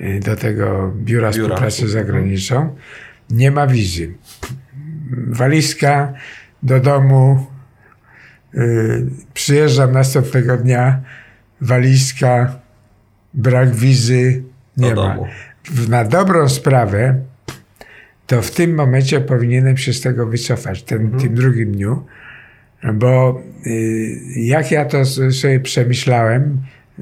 e, 0.00 0.20
do 0.20 0.36
tego 0.36 0.92
biura, 0.96 1.30
współpracy 1.32 1.82
Mhm. 1.82 1.88
zagraniczną, 1.90 2.76
nie 3.30 3.50
ma 3.50 3.66
wizy. 3.66 4.14
Walizka 5.26 6.12
do 6.62 6.80
domu, 6.80 7.46
y, 8.54 9.06
przyjeżdżam 9.34 9.92
następnego 9.92 10.56
dnia, 10.56 11.00
walizka, 11.60 12.58
brak 13.34 13.74
wizy, 13.74 14.42
nie 14.76 14.94
Do 14.94 15.02
ma. 15.02 15.08
domu. 15.14 15.26
Na 15.88 16.04
dobrą 16.04 16.48
sprawę, 16.48 17.20
to 18.26 18.42
w 18.42 18.50
tym 18.50 18.74
momencie 18.74 19.20
powinienem 19.20 19.76
się 19.76 19.92
z 19.92 20.00
tego 20.00 20.26
wycofać, 20.26 20.82
ten, 20.82 21.00
Mhm. 21.00 21.22
tym 21.22 21.34
drugim 21.34 21.72
dniu, 21.72 22.04
bo 22.94 23.42
y, 23.66 24.16
jak 24.36 24.70
ja 24.70 24.84
to 24.84 25.04
sobie 25.04 25.60
przemyślałem, 25.60 26.42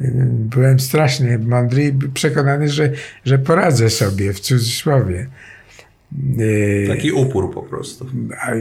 y, 0.03 0.13
byłem 0.29 0.81
strasznie 0.81 1.39
mądry 1.39 1.85
i 1.85 1.93
przekonany, 1.93 2.69
że, 2.69 2.91
że 3.25 3.39
poradzę 3.39 3.91
sobie, 3.91 4.33
w 4.33 4.41
cudzysłowie. 4.41 5.27
Y, 6.41 6.85
Taki 6.89 7.13
upór 7.13 7.55
po 7.55 7.63
prostu. 7.63 8.07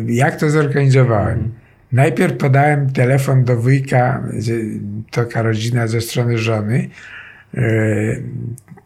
jak 0.07 0.35
to 0.35 0.49
zorganizowałem? 0.49 1.51
Najpierw 1.91 2.37
podałem 2.37 2.89
telefon 2.93 3.43
do 3.43 3.57
wujka, 3.57 4.23
to 5.11 5.43
rodzina 5.43 5.87
ze 5.87 6.01
strony 6.01 6.37
żony. 6.37 6.89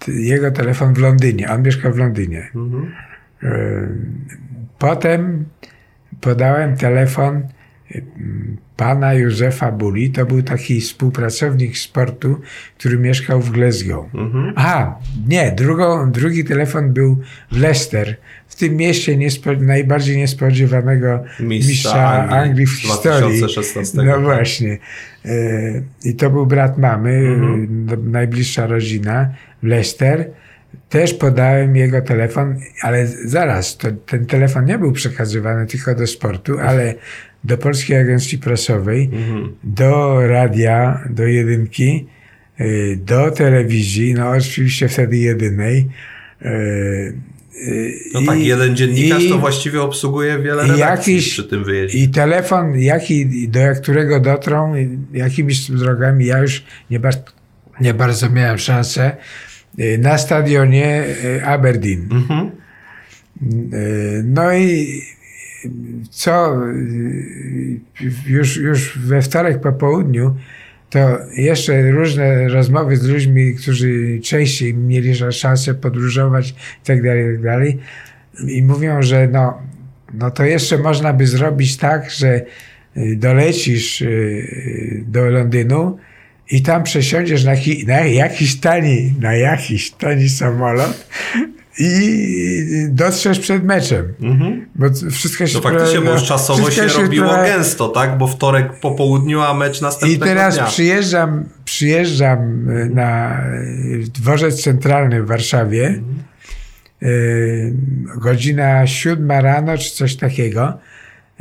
Jego 0.08 0.52
telefon 0.52 0.94
w 0.94 0.98
Londynie, 0.98 1.50
on 1.50 1.64
mieszka 1.64 1.92
w 1.92 1.98
Londynie. 1.98 2.50
Mhm. 2.56 2.92
Potem 4.80 5.46
podałem 6.22 6.78
telefon 6.78 7.48
pana 8.76 9.14
Józefa 9.14 9.72
Buli, 9.72 10.10
to 10.12 10.26
był 10.26 10.44
taki 10.44 10.82
współpracownik 10.82 11.78
sportu, 11.78 12.42
który 12.78 12.98
mieszkał 13.00 13.42
w 13.42 13.52
Glasgow. 13.52 14.06
Mhm. 14.16 14.54
A, 14.56 14.96
nie, 15.28 15.52
drugą, 15.52 16.12
drugi 16.12 16.44
telefon 16.44 16.94
był 16.94 17.22
w 17.52 17.58
Leicester, 17.58 18.16
w 18.48 18.56
tym 18.56 18.76
mieście 18.76 19.18
niespo, 19.18 19.54
najbardziej 19.54 20.18
niespodziewanego 20.18 21.24
Mistrza 21.40 21.70
mistrza, 21.70 22.08
Anglii 22.08 22.40
Anglii, 22.40 22.66
w 22.66 22.72
historii. 22.72 23.38
2016. 23.40 23.98
No 24.04 24.22
właśnie. 24.22 24.78
E, 25.26 25.30
I 26.06 26.16
to 26.16 26.30
był 26.30 26.46
brat 26.46 26.78
mamy, 26.78 27.18
Mhm. 27.18 28.12
najbliższa 28.12 28.68
rodzina 28.68 29.30
Leicester. 29.64 30.30
Też 30.90 31.14
podałem 31.14 31.76
jego 31.76 32.02
telefon, 32.02 32.56
ale 32.82 33.08
zaraz, 33.08 33.78
to, 33.78 33.88
ten 33.92 34.26
telefon 34.26 34.66
nie 34.66 34.78
był 34.78 34.92
przekazywany 34.92 35.68
tylko 35.68 35.96
do 35.96 36.08
sportu, 36.08 36.60
ale 36.60 36.96
do 37.44 37.58
Polskiej 37.58 37.98
Agencji 37.98 38.38
Prasowej, 38.38 39.10
Mhm. 39.14 39.56
do 39.64 40.22
radia, 40.28 41.04
do 41.10 41.24
jedynki, 41.28 42.08
y, 42.62 43.00
do 43.06 43.32
telewizji, 43.32 44.14
no 44.14 44.30
oczywiście 44.30 44.88
wtedy 44.90 45.18
jedynej. 45.18 45.88
y, 46.42 46.48
y, 47.68 47.94
No 48.14 48.22
tak, 48.26 48.40
i- 48.40 48.46
jeden 48.46 48.76
dziennikarz 48.76 49.24
i- 49.24 49.30
to 49.30 49.38
właściwie 49.38 49.82
obsługuje 49.82 50.40
wiele 50.40 50.64
redakcji 50.68 51.14
jakiś- 51.14 51.30
przy 51.32 51.44
tym 51.44 51.64
wyjeździe. 51.64 51.98
I 51.98 52.10
telefon, 52.10 52.80
jaki, 52.80 53.48
do 53.50 53.60
którego 53.82 54.20
dotrą, 54.20 54.74
jakimiś 55.14 55.72
drogami, 55.72 56.26
ja 56.26 56.38
już 56.40 56.64
nie, 56.92 57.00
bar- 57.00 57.24
nie 57.82 57.94
bardzo 57.94 58.30
miałem 58.30 58.58
szansę, 58.58 59.18
na 60.00 60.18
stadionie 60.18 61.04
y, 61.26 61.46
Aberdeen. 61.46 62.10
Mhm. 62.12 62.52
Y, 63.74 64.24
No 64.26 64.54
i 64.54 65.02
co 66.10 66.64
y, 66.68 67.80
już, 68.28 68.58
już 68.58 68.98
we 68.98 69.22
wtorek 69.22 69.62
po 69.62 69.74
południu 69.74 70.36
to 70.90 71.20
jeszcze 71.36 71.92
różne 71.92 72.48
rozmowy 72.48 72.98
z 72.98 73.08
ludźmi, 73.08 73.56
którzy 73.56 74.20
częściej 74.24 74.74
mieli 74.74 75.16
szansę 75.32 75.74
podróżować 75.74 76.50
i 76.50 76.86
tak 76.86 77.04
dalej, 77.04 77.24
i 77.24 77.34
tak 77.34 77.44
dalej. 77.44 77.78
I 78.48 78.64
mówią, 78.64 79.02
że 79.02 79.28
no, 79.28 79.62
no 80.14 80.32
to 80.32 80.46
jeszcze 80.46 80.78
można 80.78 81.14
by 81.14 81.28
zrobić 81.28 81.78
tak, 81.78 82.12
że 82.12 82.42
y, 82.98 83.16
dolecisz 83.16 84.02
y, 84.02 85.04
do 85.08 85.30
Londynu 85.30 85.98
i 86.52 86.62
tam 86.62 86.84
przesiądziesz 86.84 87.44
na, 87.46 87.54
na 87.88 88.00
jakiś 88.00 88.60
tani, 88.60 89.14
na 89.22 89.34
jakiś 89.34 89.92
tani 89.92 90.30
samolot 90.30 91.08
i 91.80 92.88
dotrzesz 92.90 93.40
przed 93.40 93.64
meczem. 93.64 94.14
Mhm. 94.22 94.66
Bo 94.76 94.86
wszystko 95.12 95.48
się 95.48 95.54
To 95.54 95.62
faktycznie, 95.62 96.02
bo 96.02 96.12
już 96.12 96.24
czasowo 96.24 96.72
się 96.72 96.82
wszystko 96.82 97.02
robiło 97.02 97.28
sprawdza- 97.28 97.46
gęsto, 97.46 97.88
tak? 97.90 98.18
Bo 98.18 98.28
wtorek 98.28 98.80
po 98.80 98.92
południu, 98.92 99.42
a 99.42 99.54
mecz 99.54 99.80
I 99.80 99.84
następnego 99.84 100.26
teraz 100.26 100.56
dnia. 100.56 100.66
przyjeżdżam, 100.66 101.46
przyjeżdżam 101.66 102.70
y, 102.70 102.90
na 102.90 103.42
y, 103.54 104.04
dworzec 104.14 104.64
centralny 104.64 105.24
w 105.24 105.28
Warszawie. 105.28 105.88
Mhm. 105.88 106.04
Y, 107.04 107.74
Godzina 108.18 108.88
siódma 108.88 109.42
rano, 109.42 109.78
czy 109.78 109.92
coś 109.92 110.16
takiego. 110.16 110.78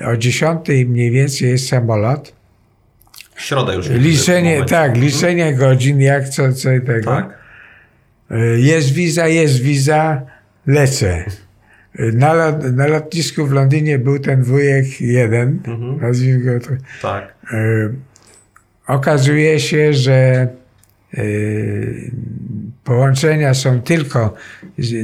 O 0.06 0.16
dziesiątej 0.16 0.86
mniej 0.86 1.10
więcej 1.10 1.48
jest 1.50 1.68
samolot. 1.68 2.36
W 3.37 3.42
środę 3.42 3.75
już. 3.75 3.88
Liczenie, 3.90 4.64
tak, 4.64 4.96
liczenie 4.96 5.55
godzin, 5.55 6.01
jak 6.01 6.29
co, 6.29 6.53
co 6.53 6.72
i 6.72 6.81
tego. 6.81 7.11
Tak. 7.11 7.38
Y, 8.31 8.61
Jest 8.61 8.92
wiza, 8.92 9.29
jest 9.29 9.61
wiza, 9.61 10.22
lecę. 10.66 11.25
Y, 12.01 12.12
Na, 12.14 12.53
na 12.72 12.87
lotnisku 12.87 13.46
w 13.46 13.53
Londynie 13.53 13.99
był 13.99 14.18
ten 14.18 14.42
wujek 14.42 15.01
jeden, 15.01 15.59
Mhm. 15.66 16.01
nazwijmy 16.01 16.40
go 16.44 16.61
to. 16.66 16.72
Tak. 17.03 17.35
Y, 17.53 17.92
Okazuje 18.87 19.61
się, 19.61 19.92
że 19.92 20.49
połączenia 22.85 23.55
są 23.55 23.81
tylko 23.83 24.35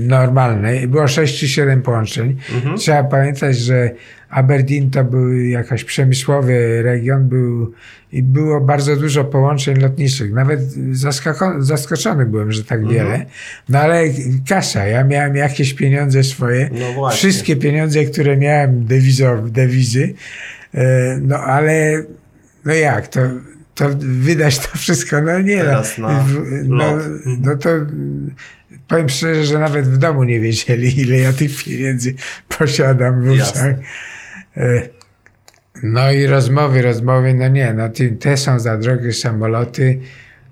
normalne. 0.01 0.87
Było 0.87 1.09
6 1.09 1.41
czy 1.41 1.49
7 1.49 1.83
połączeń. 1.83 2.37
Mhm. 2.55 2.77
Trzeba 2.77 3.05
pamiętać, 3.05 3.57
że 3.57 3.91
Aberdeen 4.33 4.91
to 4.91 5.05
był 5.05 5.35
jakiś 5.35 5.85
przemysłowy 5.85 6.83
region 6.83 7.29
był, 7.29 7.73
i 8.13 8.23
było 8.23 8.61
bardzo 8.61 8.97
dużo 8.97 9.25
połączeń 9.25 9.77
lotniczych. 9.81 10.33
Nawet 10.33 10.61
zaskoczony 11.59 12.27
byłem, 12.27 12.53
że 12.53 12.65
tak 12.65 12.79
Mhm. 12.81 12.97
wiele. 12.97 13.27
No 13.69 13.79
ale 13.79 14.05
kasa, 14.49 14.87
ja 14.87 15.05
miałem 15.05 15.37
jakieś 15.37 15.75
pieniądze 15.75 16.25
swoje. 16.25 16.71
No. 16.97 17.11
Wszystkie 17.11 17.57
pieniądze, 17.57 18.05
które 18.05 18.37
miałem 18.37 18.85
dewizo, 18.87 19.37
dewizy. 19.49 20.15
E, 20.75 21.19
No 21.23 21.37
ale 21.39 22.03
no 22.65 22.75
jak, 22.75 23.09
to, 23.09 23.21
to 23.75 23.85
wydać 23.99 24.59
to 24.59 24.79
wszystko, 24.79 25.23
no 25.23 25.41
nie 25.41 25.59
Teraz 25.59 25.99
no. 25.99 26.09
W- 26.09 26.69
no, 26.69 26.77
lot. 26.77 27.03
no 27.41 27.57
to 27.57 27.69
powiem 28.89 29.09
szczerze, 29.09 29.45
że 29.45 29.59
nawet 29.59 29.87
w 29.89 29.99
domu 29.99 30.25
nie 30.25 30.41
wiedzieli, 30.41 31.01
ile 31.01 31.17
ja 31.19 31.33
tych 31.33 31.65
pieniędzy 31.65 32.15
posiadam 32.59 33.23
w 33.25 33.31
uszach. 33.31 33.75
E, 34.57 34.89
No 35.83 36.13
i 36.13 36.27
rozmowy, 36.27 36.83
rozmowy, 36.83 37.35
no 37.35 37.49
nie, 37.49 37.75
no 37.75 37.89
te 38.21 38.37
są 38.37 38.61
za 38.61 38.77
drogie 38.77 39.13
samoloty, 39.13 39.99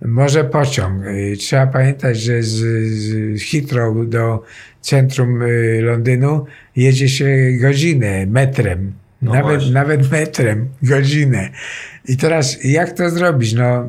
może 0.05 0.45
pociąg. 0.45 1.05
Y, 1.05 1.35
Trzeba 1.39 1.67
pamiętać, 1.67 2.21
że 2.21 2.43
z, 2.43 2.57
z 3.41 3.43
Heathrow 3.43 4.09
do 4.09 4.43
centrum 4.81 5.43
y, 5.43 5.81
Londynu 5.83 6.47
jedzie 6.77 7.09
się 7.09 7.37
godzinę 7.61 8.27
metrem. 8.27 8.93
No 9.23 9.33
nawet, 9.33 9.47
właśnie. 9.47 9.73
nawet 9.73 10.11
metrem, 10.11 10.69
godzinę. 10.83 11.51
I 12.09 12.17
teraz 12.17 12.65
jak 12.65 12.93
to 12.93 13.11
zrobić? 13.11 13.53
No, 13.55 13.87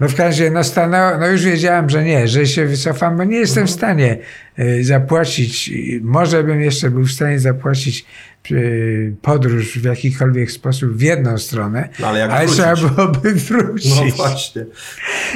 no 0.00 0.08
w 0.08 0.14
każdym 0.14 0.44
razie, 0.44 0.50
no, 0.50 0.64
stanęło, 0.64 1.18
no 1.18 1.26
już 1.26 1.44
wiedziałem, 1.44 1.90
że 1.90 2.04
nie, 2.04 2.28
że 2.28 2.46
się 2.46 2.66
wycofam, 2.66 3.16
bo 3.16 3.24
nie 3.24 3.36
jestem 3.36 3.66
w 3.66 3.70
stanie 3.70 4.18
y, 4.58 4.84
zapłacić. 4.84 5.70
Może 6.02 6.44
bym 6.44 6.60
jeszcze 6.60 6.90
był 6.90 7.04
w 7.04 7.12
stanie 7.12 7.38
zapłacić 7.40 8.06
y, 8.50 9.14
podróż 9.22 9.78
w 9.78 9.84
jakikolwiek 9.84 10.50
sposób 10.50 10.96
w 10.96 11.00
jedną 11.00 11.38
stronę, 11.38 11.88
No, 12.00 12.06
ale 12.06 12.18
jak 12.18 12.30
ale 12.30 12.46
wrócić? 12.46 12.64
trzeba 12.64 12.76
byłoby 12.90 13.34
wrócić. 13.48 13.96
No 13.96 14.16
właśnie. 14.16 14.64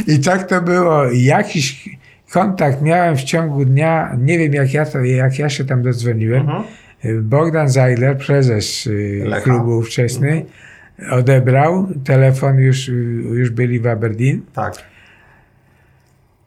I 0.07 0.19
tak 0.19 0.49
to 0.49 0.63
było. 0.63 1.05
Jakiś 1.13 1.89
kontakt 2.33 2.83
miałem 2.83 3.17
w 3.17 3.23
ciągu 3.23 3.65
dnia, 3.65 4.17
nie 4.21 4.39
wiem 4.39 4.55
jak 4.55 4.75
ja, 4.75 4.87
to, 4.87 5.01
jak 5.05 5.39
ja 5.39 5.49
się 5.49 5.65
tam 5.65 5.83
dodzwoniłem. 5.83 6.41
Mhm. 6.41 6.65
Bogdan 7.23 7.69
Zajler, 7.69 8.19
prezes 8.19 8.89
Lecha. 9.25 9.43
klubu 9.43 9.79
ówczesny, 9.79 10.45
odebrał 11.11 11.89
telefon, 12.05 12.59
już, 12.59 12.89
już 13.35 13.51
byli 13.51 13.81
w 13.81 13.87
Aberdeen. 13.87 14.43
Tak. 14.53 14.75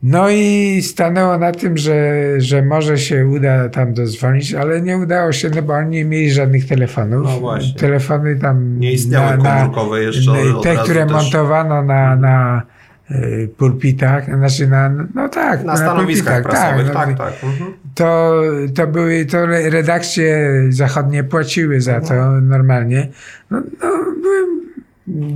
No 0.02 0.30
i 0.30 0.80
stanęło 0.82 1.38
na 1.38 1.52
tym, 1.52 1.76
że, 1.76 2.22
że 2.40 2.62
może 2.62 2.98
się 2.98 3.26
uda 3.26 3.68
tam 3.68 3.94
dodzwonić, 3.94 4.54
ale 4.54 4.82
nie 4.82 4.98
udało 4.98 5.32
się, 5.32 5.50
no 5.50 5.62
bo 5.62 5.72
oni 5.74 5.90
nie 5.90 6.04
mieli 6.04 6.32
żadnych 6.32 6.68
telefonów. 6.68 7.24
No 7.24 7.40
właśnie. 7.40 7.80
Telefony 7.80 8.36
tam 8.36 8.80
Nie 8.80 8.92
istniały 8.92 9.38
komórkowe 9.38 10.02
jeszcze 10.02 10.32
na, 10.32 10.56
od 10.56 10.62
Te, 10.62 10.76
które 10.76 11.06
też. 11.06 11.12
montowano 11.12 11.82
na, 11.82 12.16
na 12.16 12.62
y, 13.10 13.48
pulpitach, 13.56 14.24
znaczy 14.24 14.66
na, 14.68 14.88
no 15.14 15.28
tak, 15.28 15.64
Na 15.64 15.76
stanowiskach 15.76 16.42
pulpitach, 16.42 16.62
prasowych, 16.74 16.88
no, 16.88 16.94
tak, 16.94 17.18
tak. 17.18 17.44
Mhm. 17.44 17.72
To, 17.96 18.42
to 18.74 18.86
były, 18.86 19.24
to 19.24 19.38
re- 19.38 19.70
redakcje 19.70 20.52
zachodnie 20.68 21.24
płaciły 21.24 21.80
za 21.80 22.00
to 22.00 22.40
normalnie. 22.40 23.08
No, 23.50 23.62
no 23.82 24.14
byłem 24.22 24.60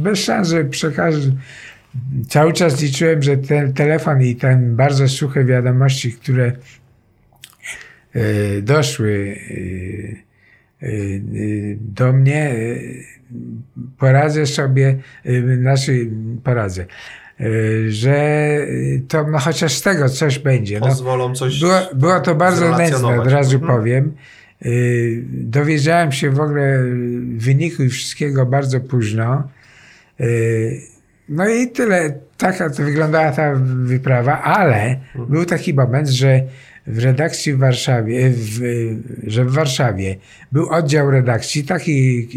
bez 0.03 0.19
szans, 0.19 0.49
że 0.49 0.65
przekażę. 0.65 1.21
Cały 2.29 2.53
czas 2.53 2.83
liczyłem, 2.83 3.23
że 3.23 3.37
ten 3.37 3.73
telefon 3.73 4.23
i 4.23 4.37
ten 4.37 4.77
bardzo 4.77 5.09
suche 5.09 5.45
wiadomości, 5.45 6.13
które 6.13 6.53
e, 8.13 8.63
doszły 8.63 9.37
e, 10.83 10.87
e, 10.87 10.91
do 11.81 12.13
mnie, 12.13 12.55
poradzę 13.99 14.47
sobie, 14.47 14.99
znaczy 15.61 16.11
poradzę, 16.45 16.87
że 17.89 18.57
to 19.09 19.25
no, 19.27 19.39
chociaż 19.39 19.73
z 19.73 19.83
tego 19.83 20.09
coś 20.09 20.39
będzie. 20.39 20.81
No, 20.81 20.87
Pozwolą 20.87 21.35
coś 21.35 21.61
było, 21.61 21.81
było 21.95 22.21
to 22.21 22.35
bardzo 22.35 22.77
nędzne, 22.79 23.21
od 23.21 23.27
razu 23.27 23.57
Mhm. 23.57 23.77
powiem. 23.79 24.13
Y, 24.67 25.23
Dowiedziałem 25.33 26.13
się 26.13 26.31
w 26.31 26.41
ogóle 26.41 26.79
wyniku 27.37 27.83
i 27.83 27.89
wszystkiego 27.89 28.47
bardzo 28.47 28.81
późno. 28.81 29.49
No 31.29 31.49
i 31.49 31.69
tyle. 31.71 32.13
Taka 32.37 32.71
to 32.71 32.83
wyglądała 32.83 33.33
ta 33.33 33.55
wyprawa, 33.85 34.43
ale 34.43 34.83
Mhm. 34.85 35.27
był 35.29 35.45
taki 35.45 35.75
moment, 35.75 36.09
że 36.09 36.41
w 36.93 36.99
redakcji 36.99 37.55
w 37.55 37.59
Warszawie, 37.59 38.31
w, 38.31 38.61
że 39.27 39.45
w 39.45 39.53
Warszawie 39.53 40.17
był 40.53 40.69
oddział 40.69 41.11
redakcji, 41.11 41.65
taki 41.65 42.29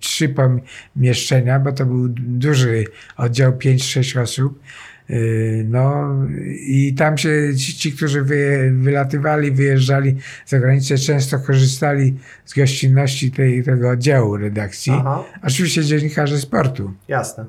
trzy 0.00 0.34
pomieszczenia, 0.96 1.60
bo 1.60 1.72
to 1.72 1.86
był 1.86 2.08
duży 2.08 2.84
oddział, 3.16 3.52
5-6 3.52 4.20
osób. 4.20 4.60
Y, 5.10 5.66
No 5.68 6.14
i 6.66 6.94
tam 6.94 7.18
się 7.18 7.30
ci, 7.56 7.74
ci 7.74 7.92
którzy 7.92 8.22
wy, 8.22 8.70
wylatywali, 8.74 9.52
wyjeżdżali 9.52 10.16
za 10.46 10.58
granicę, 10.58 10.98
często 10.98 11.38
korzystali 11.38 12.14
z 12.44 12.54
gościnności 12.54 13.30
tej, 13.30 13.62
tego 13.64 13.90
oddziału 13.90 14.36
redakcji. 14.36 14.92
Aha, 14.96 15.24
Oczywiście 15.42 15.84
dziennikarze 15.84 16.38
sportu. 16.38 16.92
jasne. 17.08 17.44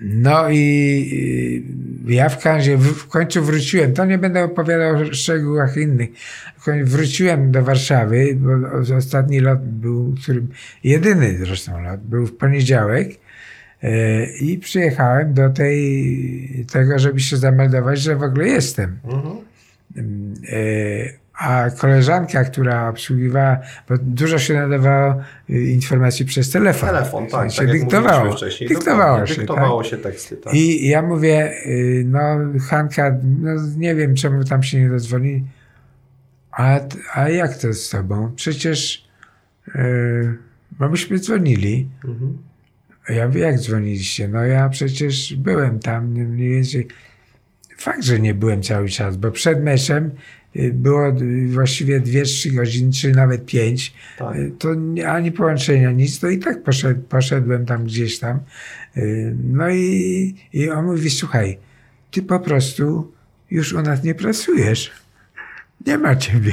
No 0.00 0.50
i 0.50 1.64
ja 2.06 2.28
w 2.28 2.42
każdym 2.42 2.78
w, 2.78 3.06
końcu 3.06 3.42
wróciłem. 3.42 3.92
To 3.92 4.04
nie 4.04 4.18
będę 4.18 4.44
opowiadał 4.44 4.96
o 4.96 5.14
szczegółach 5.14 5.76
innych. 5.76 6.08
Wróciłem 6.84 7.50
do 7.52 7.62
Warszawy, 7.62 8.36
bo 8.36 8.96
ostatni 8.96 9.40
lot 9.40 9.64
był, 9.64 10.14
którym, 10.22 10.48
jedyny 10.84 11.38
zresztą 11.38 11.82
lot, 11.82 12.00
był 12.00 12.26
w 12.26 12.36
poniedziałek. 12.36 13.08
e, 13.82 14.26
I 14.36 14.58
przyjechałem 14.58 15.34
do 15.34 15.50
tej, 15.50 16.64
tego, 16.72 16.98
żeby 16.98 17.20
się 17.20 17.36
zameldować, 17.36 18.00
że 18.00 18.16
w 18.16 18.22
ogóle 18.22 18.48
jestem. 18.48 18.98
Mhm. 19.04 19.36
E, 20.48 21.25
A 21.38 21.70
koleżanka, 21.70 22.44
która 22.44 22.88
obsługiwała, 22.88 23.58
bo 23.88 23.94
dużo 23.98 24.38
się 24.38 24.54
nadawało 24.54 25.14
y, 25.50 25.64
informacji 25.64 26.24
przez 26.24 26.50
telefon. 26.50 26.88
Telefon, 26.88 27.26
tak, 27.26 27.52
się 27.52 27.58
tak 27.58 27.72
dyktowało. 27.72 28.32
wcześniej. 28.32 28.68
Dyktowało 28.68 29.26
się. 29.26 29.34
Dyktowało 29.34 29.82
tak? 29.82 29.90
się 29.90 29.96
teksty, 29.98 30.36
tak. 30.36 30.54
I 30.54 30.88
ja 30.88 31.02
mówię, 31.02 31.52
y, 31.66 32.04
no 32.06 32.20
Hanka, 32.68 33.16
no 33.40 33.50
nie 33.76 33.94
wiem 33.94 34.14
czemu 34.14 34.44
tam 34.44 34.62
się 34.62 34.80
nie 34.80 34.88
dozwoli. 34.88 35.44
A, 36.50 36.80
a 37.14 37.28
jak 37.28 37.56
to 37.58 37.72
z 37.72 37.88
tobą? 37.90 38.32
Przecież 38.36 39.08
yy, 39.74 40.38
bo 40.78 40.88
myśmy 40.88 41.18
dzwonili. 41.18 41.88
Mhm. 42.04 42.38
A 43.08 43.12
Ja 43.12 43.26
mówię, 43.26 43.40
jak 43.40 43.58
dzwoniliście? 43.58 44.28
No 44.28 44.44
ja 44.44 44.68
przecież 44.68 45.34
byłem 45.34 45.78
tam 45.78 46.06
mniej 46.06 46.50
więcej. 46.50 46.88
Fakt, 47.78 48.04
że 48.04 48.20
nie 48.20 48.34
byłem 48.34 48.62
cały 48.62 48.88
czas, 48.88 49.16
bo 49.16 49.30
przed 49.30 49.62
meczem 49.64 50.10
było 50.72 51.08
y, 51.08 51.48
właściwie 51.48 52.00
2-3 52.00 52.54
godziny, 52.54 52.92
czy 52.92 53.12
nawet 53.12 53.46
5. 53.46 53.94
Tak. 54.18 54.36
Y, 54.36 54.52
To 54.58 54.68
ani 55.06 55.32
połączenia, 55.32 55.90
nic, 55.90 56.20
to 56.20 56.28
i 56.28 56.38
tak 56.38 56.62
poszedł, 56.62 57.00
poszedłem 57.02 57.66
tam 57.66 57.84
gdzieś 57.84 58.18
tam. 58.18 58.40
Y, 58.96 59.34
No 59.44 59.70
i, 59.70 60.34
i 60.52 60.70
on 60.70 60.84
mówi, 60.84 61.10
słuchaj, 61.10 61.58
ty 62.10 62.22
po 62.22 62.40
prostu 62.40 63.12
już 63.50 63.72
u 63.72 63.82
nas 63.82 64.04
nie 64.04 64.14
pracujesz. 64.14 64.90
Nie 65.86 65.98
ma 65.98 66.16
ciebie. 66.16 66.52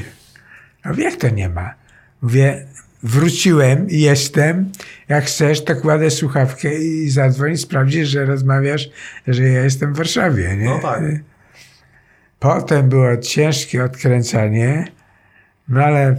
A 0.83 0.89
mówię, 0.89 1.03
jak 1.03 1.15
to 1.15 1.29
nie 1.29 1.49
ma? 1.49 1.73
Mówię, 2.21 2.65
wróciłem, 3.03 3.85
jestem, 3.89 4.71
jak 5.09 5.25
chcesz, 5.25 5.63
to 5.63 5.75
kładę 5.75 6.11
słuchawkę 6.11 6.79
i 6.79 7.09
zadzwoń, 7.09 7.57
sprawdzisz, 7.57 8.09
że 8.09 8.25
rozmawiasz, 8.25 8.89
że 9.27 9.43
ja 9.43 9.63
jestem 9.63 9.93
w 9.93 9.97
Warszawie, 9.97 10.57
nie? 10.57 10.65
No 10.65 10.79
tak. 10.79 11.01
Potem 12.43 12.89
było 12.89 13.17
ciężkie 13.17 13.83
odkręcanie, 13.83 14.87
no 15.69 15.83
ale 15.83 16.15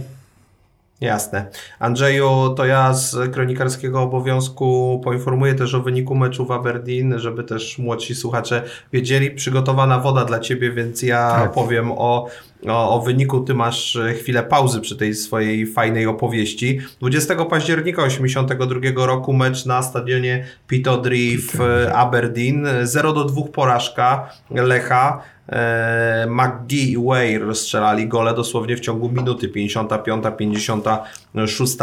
Jasne. 1.01 1.45
Andrzeju, 1.79 2.53
to 2.57 2.65
ja 2.65 2.93
z 2.93 3.33
kronikarskiego 3.33 4.01
obowiązku 4.01 5.01
poinformuję 5.03 5.55
też 5.55 5.73
o 5.73 5.81
wyniku 5.81 6.15
meczu 6.15 6.45
w 6.45 6.51
Aberdeen, 6.51 7.19
żeby 7.19 7.43
też 7.43 7.77
młodsi 7.77 8.15
słuchacze 8.15 8.63
wiedzieli. 8.93 9.31
Przygotowana 9.31 9.99
woda 9.99 10.25
dla 10.25 10.39
Ciebie, 10.39 10.71
więc 10.71 11.01
ja 11.01 11.29
Tak. 11.31 11.51
powiem 11.51 11.91
o, 11.91 12.27
o, 12.67 12.95
o 12.95 13.01
wyniku. 13.01 13.39
Ty 13.41 13.53
masz 13.53 13.95
e, 13.95 14.13
chwilę 14.13 14.43
pauzy 14.43 14.81
przy 14.81 14.95
tej 14.95 15.15
swojej 15.15 15.67
fajnej 15.67 16.07
opowieści. 16.07 16.79
20 16.99 17.45
października 17.45 18.03
1982 18.03 19.05
roku 19.05 19.33
mecz 19.33 19.65
na 19.65 19.83
stadionie 19.83 20.45
Pittodrie 20.67 21.37
w 21.37 21.61
e, 21.61 21.95
Aberdeen. 21.95 22.67
0 22.83 23.13
do 23.13 23.25
2 23.25 23.41
porażka 23.53 24.29
Lecha. 24.51 25.21
E, 25.49 26.27
McGee 26.29 26.91
i 26.91 26.97
Weir 26.97 27.55
strzelali 27.55 28.07
gole 28.07 28.33
dosłownie 28.33 28.77
w 28.77 28.79
ciągu 28.79 29.09
minuty. 29.09 29.49
55, 29.49 30.23
56 30.37 31.77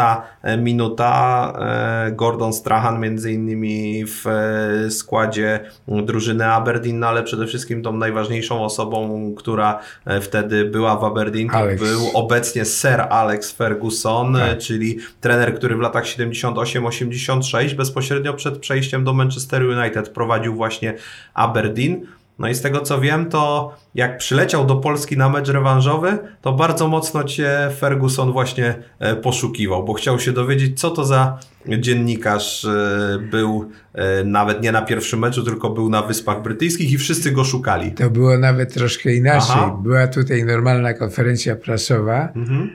minuta. 0.57 1.53
E, 1.59 2.11
Gordon 2.11 2.53
Strahan 2.53 2.99
między 2.99 3.33
innymi 3.33 4.05
w 4.05 4.27
e, 4.27 4.91
składzie 4.91 5.59
drużyny 5.87 6.47
Aberdeen, 6.47 6.99
no 6.99 7.07
ale 7.07 7.23
przede 7.23 7.47
wszystkim 7.47 7.83
tą 7.83 7.97
najważniejszą 7.97 8.63
osobą, 8.63 9.33
która 9.37 9.79
e, 10.05 10.21
była 10.71 10.97
w 10.97 11.03
Aberdeen, 11.03 11.49
to 11.49 11.55
Alex. 11.55 11.81
był 11.83 12.09
obecnie 12.13 12.65
Sir 12.65 13.01
Alex 13.01 13.51
Ferguson, 13.51 14.33
Tak. 14.33 14.57
czyli 14.57 14.97
trener, 15.21 15.55
który 15.55 15.75
w 15.75 15.79
latach 15.79 16.05
78-86 16.05 17.73
bezpośrednio 17.73 18.33
przed 18.33 18.57
przejściem 18.57 19.03
do 19.03 19.13
Manchester 19.13 19.63
United 19.63 20.09
prowadził 20.09 20.55
właśnie 20.55 20.93
Aberdeen. 21.33 22.05
No 22.39 22.47
i 22.49 22.55
z 22.55 22.61
tego 22.61 22.81
co 22.81 23.01
wiem, 23.01 23.25
to 23.29 23.73
jak 23.95 24.17
przyleciał 24.17 24.65
do 24.65 24.75
Polski 24.75 25.17
na 25.17 25.29
mecz 25.29 25.47
rewanżowy, 25.49 26.17
to 26.41 26.53
bardzo 26.53 26.87
mocno 26.87 27.23
cię 27.23 27.69
Ferguson 27.79 28.31
właśnie 28.31 28.75
e, 28.99 29.15
poszukiwał, 29.15 29.85
bo 29.85 29.93
chciał 29.93 30.19
się 30.19 30.31
dowiedzieć, 30.31 30.79
co 30.79 30.89
to 30.91 31.05
za 31.05 31.39
dziennikarz 31.79 32.65
e, 32.65 33.19
był 33.31 33.69
e, 33.93 34.23
nawet 34.23 34.61
nie 34.61 34.71
na 34.71 34.81
pierwszym 34.81 35.19
meczu, 35.19 35.43
tylko 35.43 35.69
był 35.69 35.89
na 35.89 36.01
Wyspach 36.01 36.41
Brytyjskich 36.41 36.91
i 36.91 36.97
wszyscy 36.97 37.31
go 37.31 37.43
szukali. 37.43 37.91
to 37.91 38.09
było 38.09 38.37
nawet 38.37 38.73
troszkę 38.73 39.13
inaczej. 39.13 39.49
Aha. 39.55 39.77
Była 39.83 40.07
tutaj 40.07 40.43
normalna 40.43 40.93
konferencja 40.93 41.55
prasowa, 41.55 42.29
Mhm. 42.35 42.69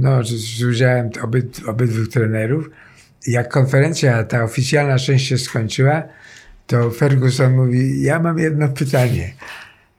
no, 0.00 0.24
z, 0.24 0.28
z 0.30 0.62
udziałem 0.64 1.10
obyd, 1.22 1.60
obydwu 1.66 2.06
trenerów. 2.06 2.70
Jak 3.26 3.48
konferencja, 3.52 4.24
ta 4.24 4.44
oficjalna 4.44 4.98
część 4.98 5.26
się 5.28 5.38
skończyła, 5.38 6.02
to 6.68 6.90
Ferguson 6.90 7.52
mówi, 7.56 8.02
ja 8.02 8.18
mam 8.18 8.38
jedno 8.38 8.68
pytanie. 8.68 9.32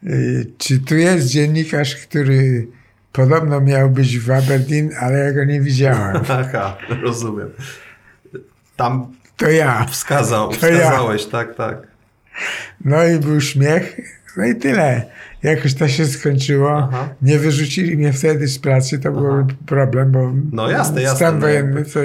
Y, 0.08 0.46
Czy 0.58 0.80
tu 0.80 0.96
jest 0.96 1.28
dziennikarz, 1.28 1.96
który 1.96 2.68
podobno 3.12 3.62
miał 3.62 3.90
być 3.90 4.20
w 4.20 4.32
Aberdeen, 4.32 4.90
ale 5.00 5.18
ja 5.20 5.34
go 5.34 5.44
nie 5.44 5.62
widziałem. 5.62 6.18
Aha, 6.30 6.78
rozumiem. 7.02 7.50
Tam 8.76 9.14
To 9.38 9.50
ja. 9.50 9.86
wskazał, 9.86 10.50
To 10.50 10.68
ja. 10.68 10.78
wskazałeś, 10.78 11.26
tak, 11.26 11.56
tak. 11.56 11.88
No 12.86 13.06
i 13.08 13.20
był 13.20 13.42
śmiech, 13.42 13.98
no 14.38 14.46
i 14.46 14.56
tyle. 14.56 15.06
Jakoś 15.44 15.74
to 15.74 15.88
się 15.88 16.06
skończyło. 16.06 16.78
Aha. 16.78 17.10
Nie 17.22 17.40
wyrzucili 17.40 17.98
mnie 17.98 18.14
wtedy 18.14 18.48
z 18.48 18.60
pracy, 18.60 19.00
to 19.00 19.12
był 19.12 19.32
Aha. 19.32 19.48
problem, 19.66 20.12
bo 20.12 20.34
No 20.52 20.70
jasne, 20.72 21.02
jasne, 21.02 21.16
stan 21.18 21.36
no 21.36 21.42
wojenny 21.42 21.86
to... 21.86 22.00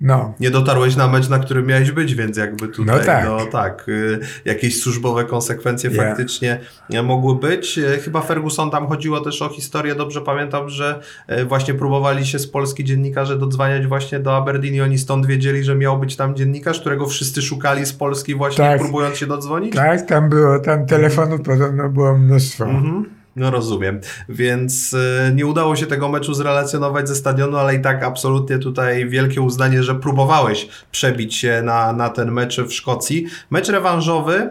No, 0.00 0.34
Nie 0.40 0.50
dotarłeś 0.50 0.96
na 0.96 1.08
mecz, 1.08 1.28
na 1.28 1.38
którym 1.38 1.66
miałeś 1.66 1.90
być, 1.92 2.14
więc 2.14 2.36
jakby 2.36 2.68
tutaj, 2.68 2.96
No 2.98 3.04
tak. 3.04 3.24
no 3.24 3.46
tak, 3.46 3.88
y, 3.88 4.20
jakieś 4.44 4.82
służbowe 4.82 5.24
konsekwencje 5.24 5.90
Ja. 5.90 6.02
faktycznie 6.08 6.60
e, 6.90 7.02
mogły 7.02 7.36
być. 7.36 7.78
E, 7.78 7.98
Chyba 7.98 8.20
Ferguson 8.20 8.70
tam 8.70 8.86
chodziło 8.86 9.20
też 9.20 9.42
o 9.42 9.48
historię, 9.48 9.94
dobrze 9.94 10.20
pamiętam, 10.20 10.68
że 10.68 11.00
e, 11.26 11.44
właśnie 11.44 11.74
próbowali 11.74 12.26
się 12.26 12.38
z 12.38 12.46
Polski 12.46 12.84
dziennikarze 12.84 13.38
dodzwaniać 13.38 13.86
właśnie 13.86 14.20
do 14.20 14.36
Aberdeen 14.36 14.74
i 14.74 14.80
oni 14.80 14.98
stąd 14.98 15.26
wiedzieli, 15.26 15.64
że 15.64 15.74
miał 15.74 15.98
być 15.98 16.16
tam 16.16 16.36
dziennikarz, 16.36 16.80
którego 16.80 17.06
wszyscy 17.06 17.42
szukali 17.42 17.86
z 17.86 17.92
Polski 17.92 18.34
właśnie 18.34 18.64
Tak. 18.64 18.80
próbując 18.80 19.16
się 19.16 19.26
dodzwonić. 19.26 19.74
tak, 19.74 20.06
tam 20.06 20.28
było, 20.28 20.58
tam 20.58 20.86
telefonów 20.86 21.40
podobno 21.42 21.88
było 21.88 22.18
mnóstwo. 22.18 22.64
Mhm. 22.64 23.19
No 23.36 23.50
rozumiem, 23.50 24.00
więc 24.28 24.92
y, 24.92 25.32
nie 25.34 25.46
udało 25.46 25.76
się 25.76 25.86
tego 25.86 26.08
meczu 26.08 26.34
zrelacjonować 26.34 27.08
ze 27.08 27.14
stadionu, 27.14 27.56
ale 27.56 27.74
i 27.74 27.80
tak 27.80 28.02
absolutnie 28.02 28.58
tutaj 28.58 29.08
wielkie 29.08 29.40
uznanie, 29.40 29.82
że 29.82 29.94
próbowałeś 29.94 30.68
przebić 30.92 31.36
się 31.36 31.62
na, 31.64 31.92
na 31.92 32.08
ten 32.08 32.32
mecz 32.32 32.60
w 32.60 32.72
Szkocji. 32.72 33.26
Mecz 33.50 33.68
rewanżowy, 33.68 34.50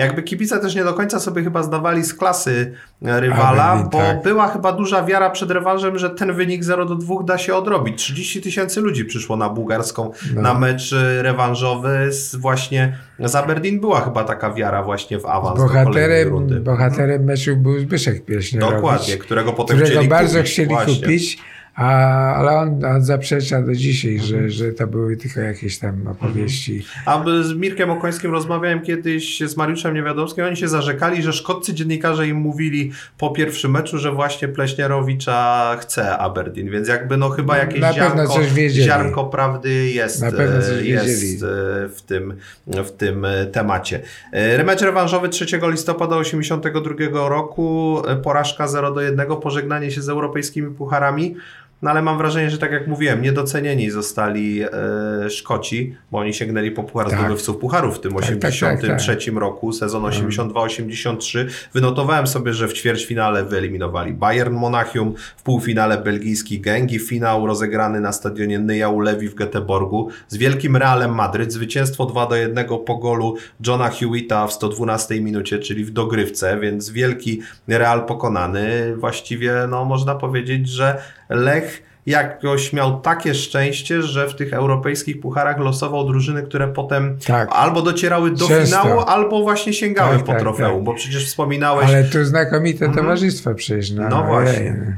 jakby 0.00 0.22
kibice 0.22 0.58
też 0.58 0.74
nie 0.74 0.84
do 0.84 0.94
końca 0.94 1.20
sobie 1.20 1.42
chyba 1.42 1.62
zdawali 1.62 2.04
z 2.04 2.14
klasy 2.14 2.72
rywala, 3.02 3.64
Aberdeen, 3.64 3.90
bo 3.90 3.98
tak. 3.98 4.22
była 4.22 4.48
chyba 4.48 4.72
duża 4.72 5.04
wiara 5.04 5.30
przed 5.30 5.50
rewanżem, 5.50 5.98
że 5.98 6.10
ten 6.10 6.32
wynik 6.32 6.64
0 6.64 6.84
do 6.84 6.94
2 6.94 7.14
da 7.24 7.38
się 7.38 7.54
odrobić. 7.54 7.98
30 7.98 8.40
tysięcy 8.42 8.80
ludzi 8.80 9.04
przyszło 9.04 9.36
na 9.36 9.48
bułgarską 9.48 10.10
No. 10.34 10.42
na 10.42 10.54
mecz 10.54 10.92
y, 10.92 11.22
rewanżowy 11.22 12.12
z 12.12 12.36
właśnie 12.36 12.96
z 13.18 13.34
Aberdeen 13.34 13.80
była 13.80 14.00
chyba 14.00 14.24
taka 14.24 14.52
wiara 14.52 14.82
właśnie 14.82 15.18
w 15.18 15.26
awans 15.26 15.58
do 15.60 15.66
Bohaterem, 15.66 16.28
rundy. 16.28 16.60
bohaterem 16.60 17.24
meczu 17.24 17.56
był 17.56 17.78
Zbyszek 17.80 18.24
Pieśnierowicz. 18.24 18.74
Dokładnie, 18.76 19.16
którego 19.16 19.52
potem 19.52 19.76
którego 19.76 19.94
chcieli 19.96 20.08
bardzo 20.08 20.38
kupić. 20.38 20.52
chcieli 20.52 20.68
Właśnie. 20.68 20.94
kupić, 20.94 21.38
a, 21.74 21.86
ale 22.34 22.50
on, 22.50 22.84
on 22.84 23.04
zaprzecza 23.04 23.62
do 23.62 23.74
dzisiaj, 23.74 24.18
że, 24.18 24.50
że 24.50 24.72
to 24.72 24.86
były 24.86 25.16
tylko 25.16 25.40
jakieś 25.40 25.78
tam 25.78 26.06
opowieści. 26.06 26.84
A 27.06 27.24
z 27.42 27.54
Mirkiem 27.54 27.90
Okońskim 27.90 28.32
rozmawiałem 28.32 28.82
kiedyś 28.82 29.40
z 29.40 29.56
Mariuszem 29.56 29.94
Niewiadomskim, 29.94 30.44
oni 30.44 30.56
się 30.56 30.68
zarzekali, 30.68 31.22
że 31.22 31.32
szkoccy 31.32 31.74
dziennikarze 31.74 32.28
im 32.28 32.36
mówili 32.36 32.92
po 33.18 33.30
pierwszym 33.30 33.70
meczu, 33.70 33.98
że 33.98 34.12
właśnie 34.12 34.48
Pleśnierowicza 34.48 35.76
chce 35.80 36.18
Aberdeen, 36.18 36.70
więc 36.70 36.88
jakby 36.88 37.16
no 37.16 37.28
chyba 37.28 37.58
jakieś 37.58 37.80
Na 37.80 37.92
ziarnko, 37.92 38.40
ziarnko 38.68 39.24
prawdy 39.24 39.90
jest, 39.90 40.22
e, 40.22 40.84
jest 40.84 41.42
e, 41.42 41.46
w 41.88 42.02
tym, 42.06 42.34
w 42.66 42.90
tym 42.90 43.24
e, 43.24 43.46
temacie. 43.46 44.00
Remecz 44.32 44.80
rewanżowy 44.80 45.28
3 45.28 45.44
listopada 45.62 46.18
1982 46.18 47.28
roku, 47.28 48.02
porażka 48.22 48.68
0 48.68 48.94
do 48.94 49.00
1, 49.00 49.36
pożegnanie 49.36 49.90
się 49.90 50.02
z 50.02 50.08
europejskimi 50.08 50.74
pucharami. 50.74 51.36
No 51.82 51.90
ale 51.90 52.02
mam 52.02 52.18
wrażenie, 52.18 52.50
że 52.50 52.58
tak 52.58 52.72
jak 52.72 52.86
mówiłem, 52.86 53.22
niedocenieni 53.22 53.90
zostali 53.90 54.62
e, 54.62 55.30
Szkoci, 55.30 55.96
bo 56.10 56.18
oni 56.18 56.34
sięgnęli 56.34 56.70
po 56.70 56.84
puchar 56.84 57.10
Tak. 57.10 57.18
zdobywców 57.20 57.56
pucharów 57.56 57.96
w 57.96 58.00
tym 58.00 58.12
tak, 58.12 58.20
tak, 58.60 58.78
83 58.78 59.30
roku, 59.30 59.72
sezon 59.72 60.02
82-83. 60.02 61.46
Wynotowałem 61.74 62.26
sobie, 62.26 62.54
że 62.54 62.68
w 62.68 62.72
ćwierćfinale 62.72 63.44
wyeliminowali 63.44 64.12
Bayern 64.12 64.54
Monachium, 64.54 65.14
w 65.36 65.42
półfinale 65.42 65.98
belgijski 65.98 66.60
Gengi, 66.60 66.98
finał 66.98 67.46
rozegrany 67.46 68.00
na 68.00 68.12
stadionie 68.12 68.58
Nyja 68.58 68.88
Ulewi 68.88 69.28
w 69.28 69.34
Göteborgu 69.34 70.06
z 70.28 70.36
wielkim 70.36 70.76
Realem 70.76 71.14
Madryt, 71.14 71.52
zwycięstwo 71.52 72.06
2 72.06 72.26
do 72.26 72.36
1 72.36 72.66
po 72.86 72.96
golu 72.96 73.36
Johna 73.66 73.90
Hewitta 73.90 74.46
w 74.46 74.52
112 74.52 75.20
minucie, 75.20 75.58
czyli 75.58 75.84
w 75.84 75.90
dogrywce, 75.90 76.60
więc 76.60 76.90
wielki 76.90 77.40
Real 77.68 78.06
pokonany. 78.06 78.96
Właściwie 78.96 79.54
no, 79.68 79.84
można 79.84 80.14
powiedzieć, 80.14 80.68
że 80.68 81.02
Lech 81.30 81.82
jakoś 82.06 82.72
miał 82.72 83.00
takie 83.00 83.34
szczęście, 83.34 84.02
że 84.02 84.28
w 84.28 84.34
tych 84.36 84.52
europejskich 84.52 85.20
pucharach 85.20 85.58
losował 85.58 86.06
drużyny, 86.06 86.42
które 86.42 86.68
potem 86.68 87.18
Tak. 87.26 87.48
albo 87.52 87.82
docierały 87.82 88.30
do 88.30 88.48
Często. 88.48 88.82
finału, 88.82 89.00
albo 89.00 89.42
właśnie 89.42 89.72
sięgały 89.72 90.16
Tak, 90.16 90.24
po 90.24 90.32
tak, 90.32 90.40
trofeum, 90.40 90.74
tak. 90.74 90.84
bo 90.84 90.94
przecież 90.94 91.26
wspominałeś 91.26 91.88
Ale 91.88 92.04
tu 92.04 92.24
znakomite 92.24 92.88
towarzystwo 92.92 93.54
przecież. 93.54 93.90
No, 93.90 94.08
No 94.08 94.22
właśnie. 94.24 94.96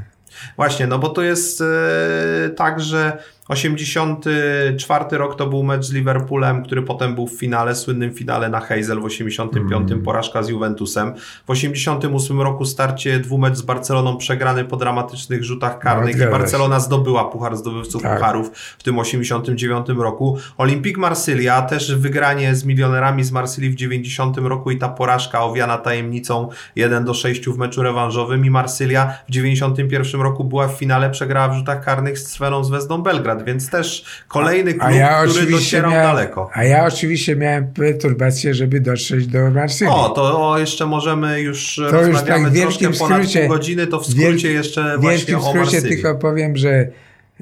Właśnie, 0.55 0.87
no 0.87 0.99
bo 0.99 1.09
to 1.09 1.21
jest 1.21 1.61
e, 1.61 2.49
tak, 2.49 2.79
że 2.79 3.17
84 3.49 5.17
rok 5.17 5.35
to 5.35 5.47
był 5.47 5.63
mecz 5.63 5.85
z 5.85 5.93
Liverpoolem, 5.93 6.63
który 6.63 6.81
potem 6.81 7.15
był 7.15 7.27
w 7.27 7.31
finale, 7.39 7.75
słynnym 7.75 8.13
finale 8.13 8.49
na 8.49 8.59
Hazel 8.59 8.99
w 8.99 9.05
85, 9.05 9.91
Mm. 9.91 10.03
porażka 10.03 10.43
z 10.43 10.49
Juventusem. 10.49 11.13
W 11.47 11.49
88 11.49 12.41
roku 12.41 12.65
starcie 12.65 13.19
dwumecz 13.19 13.55
z 13.55 13.61
Barceloną 13.61 14.17
przegrany 14.17 14.65
po 14.65 14.77
dramatycznych 14.77 15.43
rzutach 15.43 15.79
karnych 15.79 16.09
i 16.09 16.17
zgadza 16.17 16.31
się. 16.33 16.39
Barcelona 16.39 16.79
zdobyła 16.79 17.25
Puchar 17.25 17.57
Zdobywców 17.57 18.01
Tak. 18.03 18.17
Pucharów 18.17 18.51
w 18.77 18.83
tym 18.83 18.99
89 18.99 19.87
roku. 19.89 20.37
Olympique 20.57 21.01
Marsylia 21.01 21.61
też 21.61 21.95
wygranie 21.95 22.55
z 22.55 22.65
milionerami 22.65 23.23
z 23.23 23.31
Marsylii 23.31 23.69
w 23.69 23.75
90 23.75 24.37
roku 24.37 24.71
i 24.71 24.77
ta 24.77 24.89
porażka 24.89 25.43
owiana 25.43 25.77
tajemnicą 25.77 26.49
1 26.75 27.05
do 27.05 27.13
6 27.13 27.45
w 27.49 27.57
meczu 27.57 27.83
rewanżowym 27.83 28.45
i 28.45 28.49
Marsylia 28.49 29.13
w 29.27 29.31
91 29.31 30.21
roku 30.21 30.43
była 30.43 30.67
w 30.67 30.71
finale, 30.73 31.09
przegrała 31.09 31.47
w 31.49 31.53
rzutach 31.57 31.85
karnych 31.85 32.19
z 32.19 32.33
Crveną 32.37 32.63
Zvezdą 32.63 33.01
Belgrad, 33.01 33.42
więc 33.43 33.69
też 33.69 34.05
kolejny 34.27 34.71
klub, 34.73 34.83
A 34.83 34.91
ja, 34.91 35.23
który 35.27 35.51
docierał 35.51 35.91
miałem, 35.91 36.07
daleko. 36.07 36.49
a 36.53 36.63
ja 36.63 36.85
oczywiście 36.85 37.35
miałem 37.35 37.67
perturbację, 37.73 38.53
żeby 38.53 38.79
dotrzeć 38.79 39.27
do 39.27 39.51
Marsylii. 39.51 39.93
O, 39.93 40.09
to 40.09 40.49
o, 40.49 40.59
jeszcze 40.59 40.85
możemy 40.85 41.41
już 41.41 41.77
już 41.77 41.91
rozmawiamy 41.91 42.43
tak 42.43 42.49
w 42.51 42.53
wielkim 42.55 42.93
skrócie- 42.93 43.39
pół 43.39 43.49
godziny, 43.49 43.87
to 43.87 43.99
w 43.99 44.05
skrócie 44.05 44.23
wielki- 44.27 44.53
jeszcze 44.53 44.97
W 44.97 45.01
właśnie 45.01 45.37
o 45.37 45.49
skrócie 45.49 45.81
tylko 45.81 46.15
powiem, 46.15 46.57
że 46.57 46.87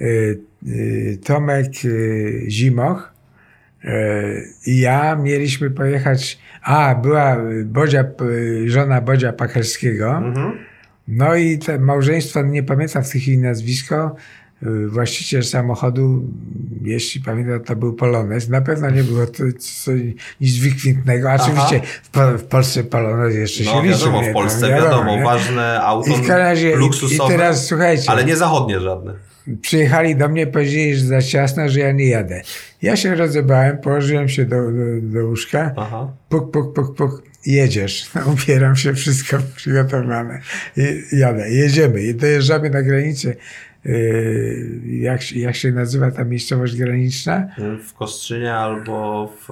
y, 0.01 0.39
y, 0.67 1.19
Tomek 1.25 1.67
y, 1.85 2.45
Zimoch 2.49 3.13
y, 3.85 3.87
i 4.65 4.79
ja 4.79 5.15
mieliśmy 5.15 5.69
pojechać, 5.71 6.39
a 6.63 6.95
była 6.95 7.37
Bodzia, 7.65 8.03
y, 8.21 8.63
żona 8.69 9.01
Bodzia 9.01 9.33
Pachelskiego, 9.33 10.11
Mhm. 10.17 10.57
no 11.07 11.35
i 11.35 11.57
te 11.57 11.79
małżeństwo, 11.79 12.41
nie 12.43 12.63
pamiętam 12.63 13.03
w 13.03 13.09
tej 13.11 13.21
chwili 13.21 13.37
nazwisko, 13.37 14.15
właściciel 14.87 15.43
samochodu, 15.43 16.23
jeśli 16.81 17.21
pamiętam, 17.21 17.59
to 17.63 17.75
był 17.75 17.93
Polonez. 17.93 18.49
Na 18.49 18.61
pewno 18.61 18.89
nie 18.89 19.03
było 19.03 19.25
to 19.27 19.43
nic 20.41 20.57
wykwintnego. 20.57 21.29
Oczywiście 21.31 21.81
w, 22.03 22.09
Po- 22.09 22.37
w 22.37 22.43
Polsce 22.43 22.83
Polonez 22.83 23.35
jeszcze 23.35 23.63
No 23.63 23.71
się 23.71 23.81
liczy. 23.87 23.99
wiadomo, 23.99 24.21
w 24.23 24.33
Polsce 24.33 24.69
wiadomo, 24.69 25.15
nie? 25.17 25.23
ważne 25.23 25.81
auto 25.81 26.09
I 26.25 26.27
razie, 26.27 26.69
i, 26.69 26.73
i 26.73 26.75
luksusowe, 26.75 27.33
teraz 27.33 27.67
słuchajcie, 27.67 28.09
ale 28.11 28.25
nie 28.25 28.35
zachodnie 28.35 28.79
żadne. 28.79 29.13
przyjechali 29.61 30.15
do 30.15 30.29
mnie, 30.29 30.47
powiedzieli, 30.47 30.95
że 30.95 31.05
za 31.05 31.21
ciasno, 31.21 31.69
że 31.69 31.79
ja 31.79 31.91
nie 31.91 32.07
jadę. 32.07 32.41
Ja 32.81 32.95
się 32.95 33.15
rozebrałem, 33.15 33.77
położyłem 33.77 34.29
się 34.29 34.45
do, 34.45 34.55
do, 34.71 35.01
do 35.01 35.25
łóżka, 35.27 35.73
Aha. 35.77 36.11
puk, 36.29 36.51
puk, 36.51 36.73
puk, 36.75 36.95
puk, 36.95 37.23
jedziesz. 37.45 38.09
No, 38.15 38.21
Ubieram 38.33 38.75
się, 38.75 38.93
wszystko 38.93 39.37
przygotowane. 39.55 40.41
I 40.77 41.01
jadę, 41.17 41.49
jedziemy 41.51 42.01
i 42.03 42.15
dojeżdżamy 42.15 42.69
na 42.69 42.81
granicę. 42.81 43.35
Yy, 43.85 44.81
jak, 44.99 45.21
się- 45.21 45.39
jak 45.39 45.55
się 45.55 45.71
nazywa 45.71 46.11
ta 46.11 46.23
miejscowość 46.23 46.75
graniczna? 46.75 47.47
W 47.87 47.93
Kostrzynie 47.93 48.53
albo 48.53 49.27
w... 49.47 49.51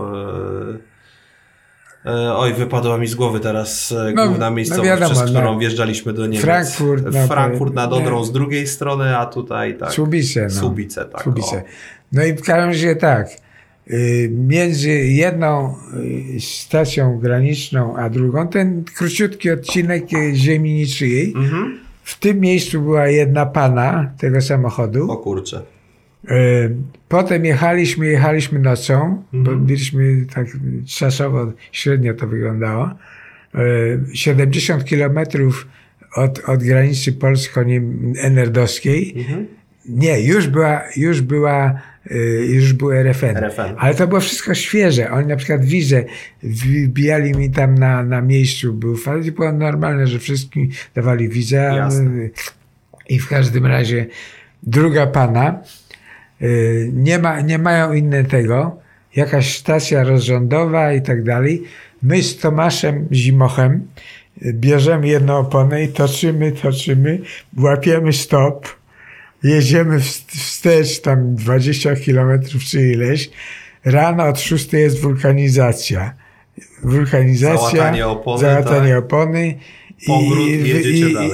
e, 2.05 2.33
Oj, 2.35 2.53
wypadła 2.53 2.97
mi 2.97 3.07
z 3.07 3.15
głowy 3.15 3.39
teraz 3.39 3.91
e, 3.91 4.11
No, 4.15 4.27
główna 4.27 4.49
no 4.49 4.55
miejscowość, 4.55 4.87
wiadomo, 4.89 5.11
przez 5.15 5.23
którą 5.31 5.53
no. 5.53 5.59
wjeżdżaliśmy 5.59 6.13
do 6.13 6.25
Niemiec. 6.27 6.41
Frankfurt, 6.41 7.03
no, 7.13 7.27
Frankfurt 7.27 7.73
nad. 7.73 7.93
Odrą 7.93 8.23
z 8.23 8.31
drugiej 8.31 8.67
strony, 8.67 9.17
a 9.17 9.25
tutaj 9.25 9.77
tak. 9.77 9.91
Słubice. 9.91 10.43
No. 10.43 10.49
Słubice, 10.49 11.05
tak. 11.05 11.21
Słubice. 11.23 11.63
No 12.11 12.23
i 12.25 12.33
w 12.33 12.41
każdym 12.41 12.69
razie 12.69 12.95
tak. 12.95 13.27
y, 13.91 14.29
Między 14.33 14.89
jedną 14.89 15.75
y, 16.37 16.39
stacją 16.41 17.19
graniczną 17.19 17.97
a 17.97 18.09
drugą, 18.09 18.47
ten 18.47 18.83
króciutki 18.97 19.51
odcinek 19.51 20.13
y, 20.13 20.35
ziemi 20.35 20.73
niczyjej, 20.73 21.33
Mhm. 21.35 21.79
W 22.09 22.19
tym 22.19 22.39
miejscu 22.39 22.81
była 22.81 23.07
jedna 23.07 23.45
pana 23.45 24.11
tego 24.19 24.41
samochodu. 24.41 25.11
O 25.11 25.17
kurczę. 25.17 25.61
Y, 26.31 26.75
Potem 27.09 27.45
jechaliśmy, 27.45 28.07
jechaliśmy 28.07 28.59
nocą, 28.59 29.23
bo 29.33 29.39
Mhm. 29.51 29.65
byliśmy 29.65 30.25
tak 30.33 30.47
czasowo, 30.87 31.51
średnio 31.71 32.13
to 32.13 32.27
wyglądało. 32.27 32.89
Y, 33.55 33.59
70 34.13 34.85
kilometrów 34.85 35.67
od, 36.15 36.39
od 36.39 36.63
granicy 36.63 37.13
polsko-enerdowskiej. 37.13 39.13
Mhm. 39.17 39.47
Nie, 39.89 40.21
już 40.21 40.47
była, 40.47 40.81
już 40.97 41.21
była, 41.21 41.81
już 42.49 42.73
był 42.73 42.91
RFN. 42.91 43.37
RFN. 43.37 43.75
Ale 43.77 43.95
to 43.95 44.07
było 44.07 44.19
wszystko 44.19 44.53
świeże. 44.53 45.11
Oni 45.11 45.27
na 45.27 45.35
przykład 45.35 45.65
wizę 45.65 46.03
wbijali 46.43 47.31
mi 47.31 47.51
tam 47.51 47.75
na, 47.75 48.03
na 48.03 48.21
miejscu. 48.21 48.73
Był 48.73 48.97
fakt, 48.97 49.25
i 49.25 49.31
było 49.31 49.51
normalne, 49.51 50.07
że 50.07 50.19
wszystkim 50.19 50.69
dawali 50.95 51.29
wizę. 51.29 51.73
Jasne. 51.75 52.11
y, 52.11 52.31
I 53.09 53.19
w 53.19 53.27
każdym 53.27 53.65
razie 53.65 54.05
druga 54.63 55.07
pana, 55.07 55.59
y, 56.41 56.91
nie, 56.93 57.19
ma, 57.19 57.41
nie 57.41 57.57
mają 57.57 57.93
inne 57.93 58.23
tego, 58.23 58.77
jakaś 59.15 59.57
stacja 59.57 60.03
rozrządowa 60.03 60.93
i 60.93 61.01
tak 61.01 61.23
dalej. 61.23 61.63
My 62.01 62.23
z 62.23 62.37
Tomaszem 62.37 63.07
Zimochem 63.11 63.87
y, 64.41 64.53
bierzemy 64.53 65.07
jedną 65.07 65.37
oponę 65.37 65.83
i 65.83 65.87
toczymy, 65.87 66.51
toczymy, 66.51 67.19
łapiemy 67.57 68.13
stop, 68.13 68.78
jedziemy 69.43 69.99
wst- 69.99 70.37
wstecz 70.37 71.01
tam 71.01 71.35
20 71.35 71.95
kilometrów 71.95 72.63
czy 72.63 72.81
ileś. 72.81 73.29
Rano 73.85 74.23
od 74.27 74.39
6 74.39 74.73
jest 74.73 75.01
wulkanizacja. 75.01 76.13
Wulkanizacja, 76.83 77.69
Załatanie 77.69 78.07
opony, 78.07 78.39
załatanie 78.39 78.89
tak. 78.89 79.03
opony 79.03 79.55
i, 80.07 80.11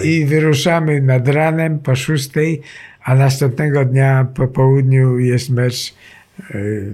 i 0.03 0.07
i, 0.13 0.25
wyruszamy 0.25 1.01
nad 1.01 1.27
ranem 1.27 1.79
po 1.79 1.95
6, 1.95 2.29
a 3.03 3.15
następnego 3.15 3.85
dnia 3.85 4.27
po 4.35 4.47
południu 4.47 5.19
jest 5.19 5.49
mecz 5.49 5.93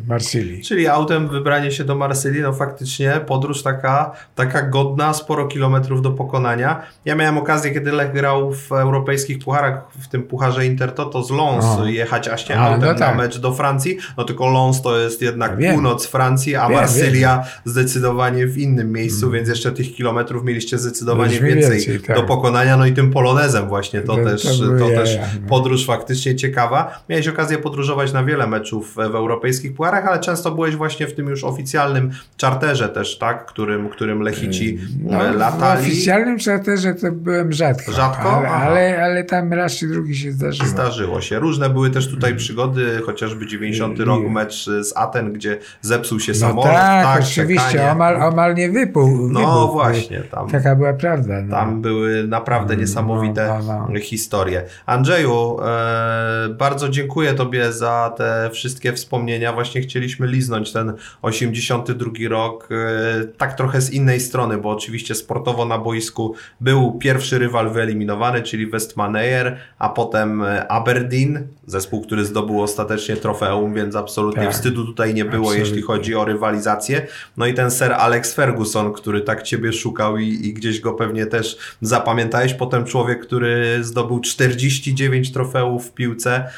Marsylii. 0.08 0.62
Czyli 0.64 0.88
autem 0.88 1.28
wybranie 1.28 1.72
się 1.72 1.84
do 1.84 1.96
Marsylii, 1.96 2.42
no 2.42 2.54
faktycznie 2.54 3.20
podróż 3.28 3.64
taka, 3.64 4.12
taka 4.36 4.62
godna, 4.62 5.14
sporo 5.14 5.48
kilometrów 5.48 6.02
do 6.02 6.12
pokonania. 6.12 6.82
Ja 7.06 7.16
miałem 7.16 7.38
okazję, 7.38 7.72
kiedy 7.72 7.92
Lech 7.92 8.14
grał 8.14 8.54
w 8.54 8.72
europejskich 8.72 9.40
pucharach, 9.40 9.82
w 10.00 10.08
tym 10.08 10.24
pucharze 10.24 10.66
Intertoto 10.66 11.24
z 11.24 11.32
Lons, 11.32 11.66
O. 11.66 11.86
jechać 11.86 12.28
właśnie 12.28 12.60
A, 12.60 12.68
autem 12.68 12.82
no 12.82 12.94
na 12.94 13.00
tak. 13.00 13.18
mecz 13.18 13.38
do 13.38 13.54
Francji, 13.54 13.98
no 14.18 14.24
tylko 14.24 14.48
Lons 14.50 14.82
to 14.82 15.00
jest 15.00 15.22
jednak 15.22 15.58
wiem. 15.58 15.74
północ 15.74 16.08
Francji, 16.08 16.56
a 16.56 16.68
Wiem, 16.68 16.78
Marsylia 16.78 17.44
zdecydowanie 17.66 18.48
w 18.48 18.58
innym 18.58 18.92
miejscu, 18.92 19.32
więc 19.32 19.50
jeszcze 19.50 19.72
tych 19.72 19.96
kilometrów 19.96 20.44
mieliście 20.44 20.78
zdecydowanie 20.78 21.40
więcej, 21.40 21.72
więcej, 21.72 22.00
tak. 22.00 22.16
do 22.16 22.24
pokonania, 22.24 22.78
no 22.78 22.86
i 22.86 22.94
tym 22.94 23.12
polonezem 23.12 23.68
właśnie, 23.68 24.02
to, 24.02 24.16
To- 24.16 24.24
to 24.24 24.30
też, 24.30 24.60
to 24.60 24.90
jaja, 24.90 25.00
też 25.00 25.18
no. 25.18 25.50
podróż 25.50 25.86
faktycznie 25.86 26.36
ciekawa. 26.36 27.04
Miałeś 27.10 27.28
okazję 27.28 27.58
podróżować 27.58 28.14
na 28.14 28.24
wiele 28.24 28.48
meczów 28.48 28.96
w 28.96 29.16
europejskich 29.32 29.74
pucharach, 29.74 30.06
ale 30.08 30.20
często 30.20 30.52
byłeś 30.52 30.76
właśnie 30.76 31.08
w 31.08 31.14
tym 31.16 31.28
już 31.28 31.44
oficjalnym 31.44 32.12
czarterze 32.38 32.90
też, 32.90 33.18
tak? 33.18 33.46
Którym, 33.46 33.90
którym 33.90 34.22
Lechici 34.22 34.80
No, 35.04 35.26
e, 35.30 35.34
w 35.34 35.36
latali. 35.36 35.82
oficjalnym 35.82 36.40
czarterze 36.40 36.94
to 36.94 37.12
byłem 37.12 37.52
rzadko. 37.54 37.92
Rzadko? 37.92 38.38
Ale, 38.38 38.50
ale, 38.50 39.04
ale 39.04 39.24
tam 39.24 39.54
raz 39.54 39.74
czy 39.78 39.88
drugi 39.88 40.16
się 40.16 40.32
zdarzyło. 40.32 40.70
Zdarzyło 40.70 41.22
się. 41.22 41.40
Różne 41.40 41.70
były 41.70 41.90
też 41.90 42.08
tutaj 42.10 42.36
przygody, 42.36 43.02
chociażby 43.06 43.48
90 43.48 44.00
I- 44.00 44.04
rok 44.04 44.24
mecz 44.30 44.66
z 44.66 44.94
Aten, 44.98 45.34
gdzie 45.34 45.58
zepsuł 45.82 46.20
się 46.20 46.32
No 46.32 46.38
samolot. 46.38 46.72
tak, 46.74 47.20
oczywiście, 47.22 47.72
czekanie. 47.72 47.92
omal, 47.92 48.24
omal 48.24 48.56
nie 48.56 48.70
wypół. 48.70 49.30
No 49.30 49.40
wybuchł. 49.40 49.74
właśnie, 49.74 50.22
tam, 50.22 50.50
Taka 50.50 50.76
była 50.76 50.94
prawda. 50.94 51.42
No. 51.42 51.56
tam 51.56 51.82
były 51.82 52.28
naprawdę 52.28 52.78
niesamowite 52.78 53.60
no, 53.68 53.88
no. 53.94 54.00
historie. 54.00 54.64
Andrzeju, 54.86 55.58
e, 55.66 56.50
bardzo 56.50 56.90
dziękuję 56.90 57.34
Tobie 57.34 57.72
za 57.72 58.14
te 58.18 58.50
wszystkie 58.54 58.94
wspomnienia. 58.94 59.21
Właśnie 59.54 59.82
chcieliśmy 59.82 60.28
liznąć 60.28 60.72
ten 60.72 60.94
82 61.22 62.12
rok, 62.30 62.70
e, 62.72 63.26
tak 63.38 63.58
trochę 63.58 63.82
z 63.82 63.94
innej 63.94 64.20
strony, 64.20 64.58
bo 64.58 64.70
oczywiście 64.70 65.16
sportowo 65.16 65.66
na 65.66 65.78
boisku 65.78 66.36
był 66.62 66.92
pierwszy 66.92 67.40
rywal 67.40 67.70
wyeliminowany, 67.70 68.42
czyli 68.42 68.68
Westmaneyer, 68.68 69.58
a 69.80 69.90
potem 69.90 70.44
e, 70.44 70.68
Aberdeen, 70.72 71.48
zespół, 71.66 72.02
który 72.02 72.26
zdobył 72.26 72.62
ostatecznie 72.62 73.18
trofeum, 73.18 73.74
więc 73.74 73.96
absolutnie 73.96 74.44
Tak. 74.44 74.54
wstydu 74.54 74.86
tutaj 74.86 75.14
nie 75.14 75.26
było, 75.26 75.48
Absolutnie. 75.48 75.60
jeśli 75.60 75.82
chodzi 75.82 76.16
o 76.16 76.26
rywalizację. 76.26 77.08
No 77.38 77.46
i 77.46 77.54
ten 77.54 77.72
ser 77.72 77.94
Alex 77.94 78.34
Ferguson, 78.34 78.94
który 78.94 79.22
tak 79.22 79.44
Ciebie 79.44 79.74
szukał 79.74 80.18
i, 80.18 80.28
i 80.28 80.54
gdzieś 80.54 80.80
go 80.80 80.94
pewnie 80.94 81.26
też 81.26 81.58
zapamiętałeś. 81.82 82.54
Potem 82.54 82.86
człowiek, 82.86 83.26
który 83.26 83.84
zdobył 83.84 84.20
49 84.20 85.32
trofeów 85.32 85.88
w 85.88 85.94
piłce 85.94 86.50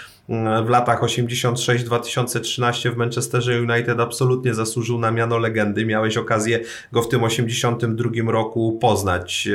w 0.66 0.70
latach 0.70 1.02
86-2013 1.02 2.94
w 2.94 2.98
Manchesterze 2.98 3.62
United 3.62 4.00
absolutnie 4.00 4.54
zasłużył 4.54 5.00
na 5.00 5.12
miano 5.12 5.38
legendy. 5.38 5.86
Miałeś 5.86 6.18
okazję 6.18 6.60
go 6.92 7.02
w 7.02 7.10
tym 7.10 7.24
82 7.24 8.32
roku 8.32 8.78
poznać. 8.82 9.50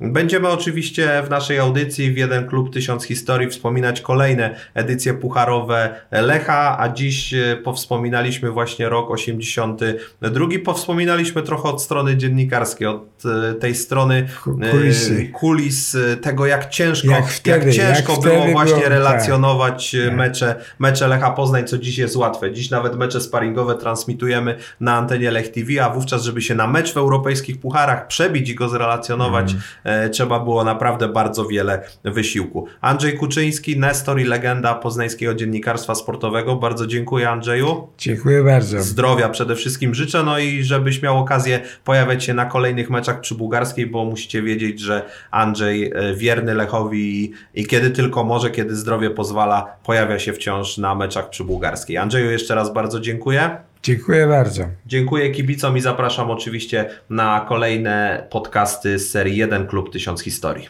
Będziemy 0.00 0.48
oczywiście 0.48 1.22
w 1.26 1.30
naszej 1.30 1.58
audycji 1.58 2.12
w 2.12 2.16
jeden 2.16 2.46
klub 2.46 2.72
tysiąc 2.72 3.04
historii 3.04 3.50
wspominać 3.50 4.00
kolejne 4.00 4.54
edycje 4.74 5.14
pucharowe 5.14 5.94
Lecha, 6.10 6.78
a 6.78 6.88
dziś 6.88 7.34
e, 7.34 7.56
powspominaliśmy 7.64 8.50
właśnie 8.50 8.88
rok 8.88 9.10
82. 9.10 10.46
Powspominaliśmy 10.64 11.42
trochę 11.42 11.68
od 11.68 11.82
strony 11.82 12.16
dziennikarskiej, 12.16 12.86
od 12.86 13.22
e, 13.50 13.54
tej 13.54 13.74
strony 13.74 14.28
e, 14.62 14.70
kulisy. 14.70 15.28
kulis 15.32 15.96
tego 16.22 16.46
jak 16.46 16.70
ciężko, 16.70 17.10
Jak 17.10 17.20
jak 17.20 17.30
wtedy, 17.30 17.72
ciężko 17.72 18.12
jak 18.12 18.22
było 18.22 18.46
właśnie 18.52 18.76
było, 18.76 18.88
relacjonować 18.88 19.96
Tak. 20.06 20.16
mecze, 20.16 20.54
mecze 20.78 21.08
Lecha 21.08 21.30
Poznań, 21.30 21.66
co 21.66 21.78
dziś 21.78 21.98
jest 21.98 22.16
łatwe. 22.16 22.52
Dziś 22.52 22.70
nawet 22.70 22.96
mecze 22.96 23.20
sparingowe 23.20 23.74
transmitujemy 23.74 24.56
na 24.80 24.96
antenie 24.96 25.30
Lech 25.30 25.48
TV, 25.52 25.84
a 25.84 25.90
wówczas, 25.90 26.22
żeby 26.22 26.42
się 26.42 26.54
na 26.54 26.66
mecz 26.66 26.92
w 26.92 26.96
europejskich 26.96 27.60
pucharach 27.60 28.06
przebić 28.06 28.48
i 28.50 28.54
go 28.54 28.68
zrelacjonować, 28.68 29.52
Mm. 29.52 29.62
E, 29.84 30.10
trzeba 30.10 30.40
było 30.40 30.64
naprawdę 30.64 31.08
bardzo 31.08 31.44
wiele 31.44 31.82
wysiłku. 32.04 32.66
Andrzej 32.80 33.18
Kuczyński, 33.18 33.78
Nestor 33.78 34.20
i 34.20 34.24
legenda 34.24 34.74
poznańskiego 34.74 35.34
dziennikarstwa 35.34 35.94
sportowego. 35.94 36.56
Bardzo 36.56 36.86
dziękuję 36.86 37.30
Andrzeju. 37.30 37.88
Dziękuję 37.98 38.42
bardzo. 38.42 38.82
Zdrowia 38.82 39.28
przede 39.28 39.56
wszystkim 39.56 39.94
życzę, 39.94 40.22
no 40.22 40.38
i 40.38 40.62
żebyś 40.62 41.02
miał 41.02 41.18
okazję 41.18 41.60
pojawiać 41.84 42.24
się 42.24 42.34
na 42.34 42.46
kolejnych 42.46 42.90
meczach 42.90 43.20
przy 43.20 43.34
Bułgarskiej, 43.34 43.86
bo 43.86 44.04
musicie 44.04 44.42
wiedzieć, 44.42 44.80
że 44.80 45.02
Andrzej 45.30 45.92
e, 45.94 46.14
wierny 46.14 46.54
Lechowi 46.54 47.24
i, 47.24 47.32
i 47.54 47.66
kiedy 47.66 47.90
tylko 47.90 48.24
może, 48.24 48.50
kiedy 48.50 48.76
zdrowie 48.76 49.10
pozwala, 49.10 49.76
pojawia 49.84 50.18
się 50.18 50.32
wciąż 50.32 50.78
na 50.78 50.94
meczach 50.94 51.30
przy 51.30 51.44
Bułgarskiej. 51.44 51.96
Andrzeju, 51.96 52.30
jeszcze 52.30 52.54
raz 52.54 52.72
bardzo 52.72 53.00
dziękuję. 53.00 53.50
Dziękuję 53.84 54.26
bardzo. 54.26 54.64
Dziękuję 54.86 55.30
kibicom 55.30 55.76
i 55.76 55.80
zapraszam 55.80 56.30
oczywiście 56.30 56.90
na 57.10 57.46
kolejne 57.48 58.26
podcasty 58.30 58.98
z 58.98 59.10
serii 59.10 59.36
1 59.36 59.66
Klub 59.66 59.92
1000 59.92 60.20
Historii. 60.20 60.68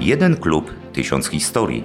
Jeden 0.00 0.36
klub, 0.36 0.74
tysiąc 0.92 1.26
historii. 1.26 1.84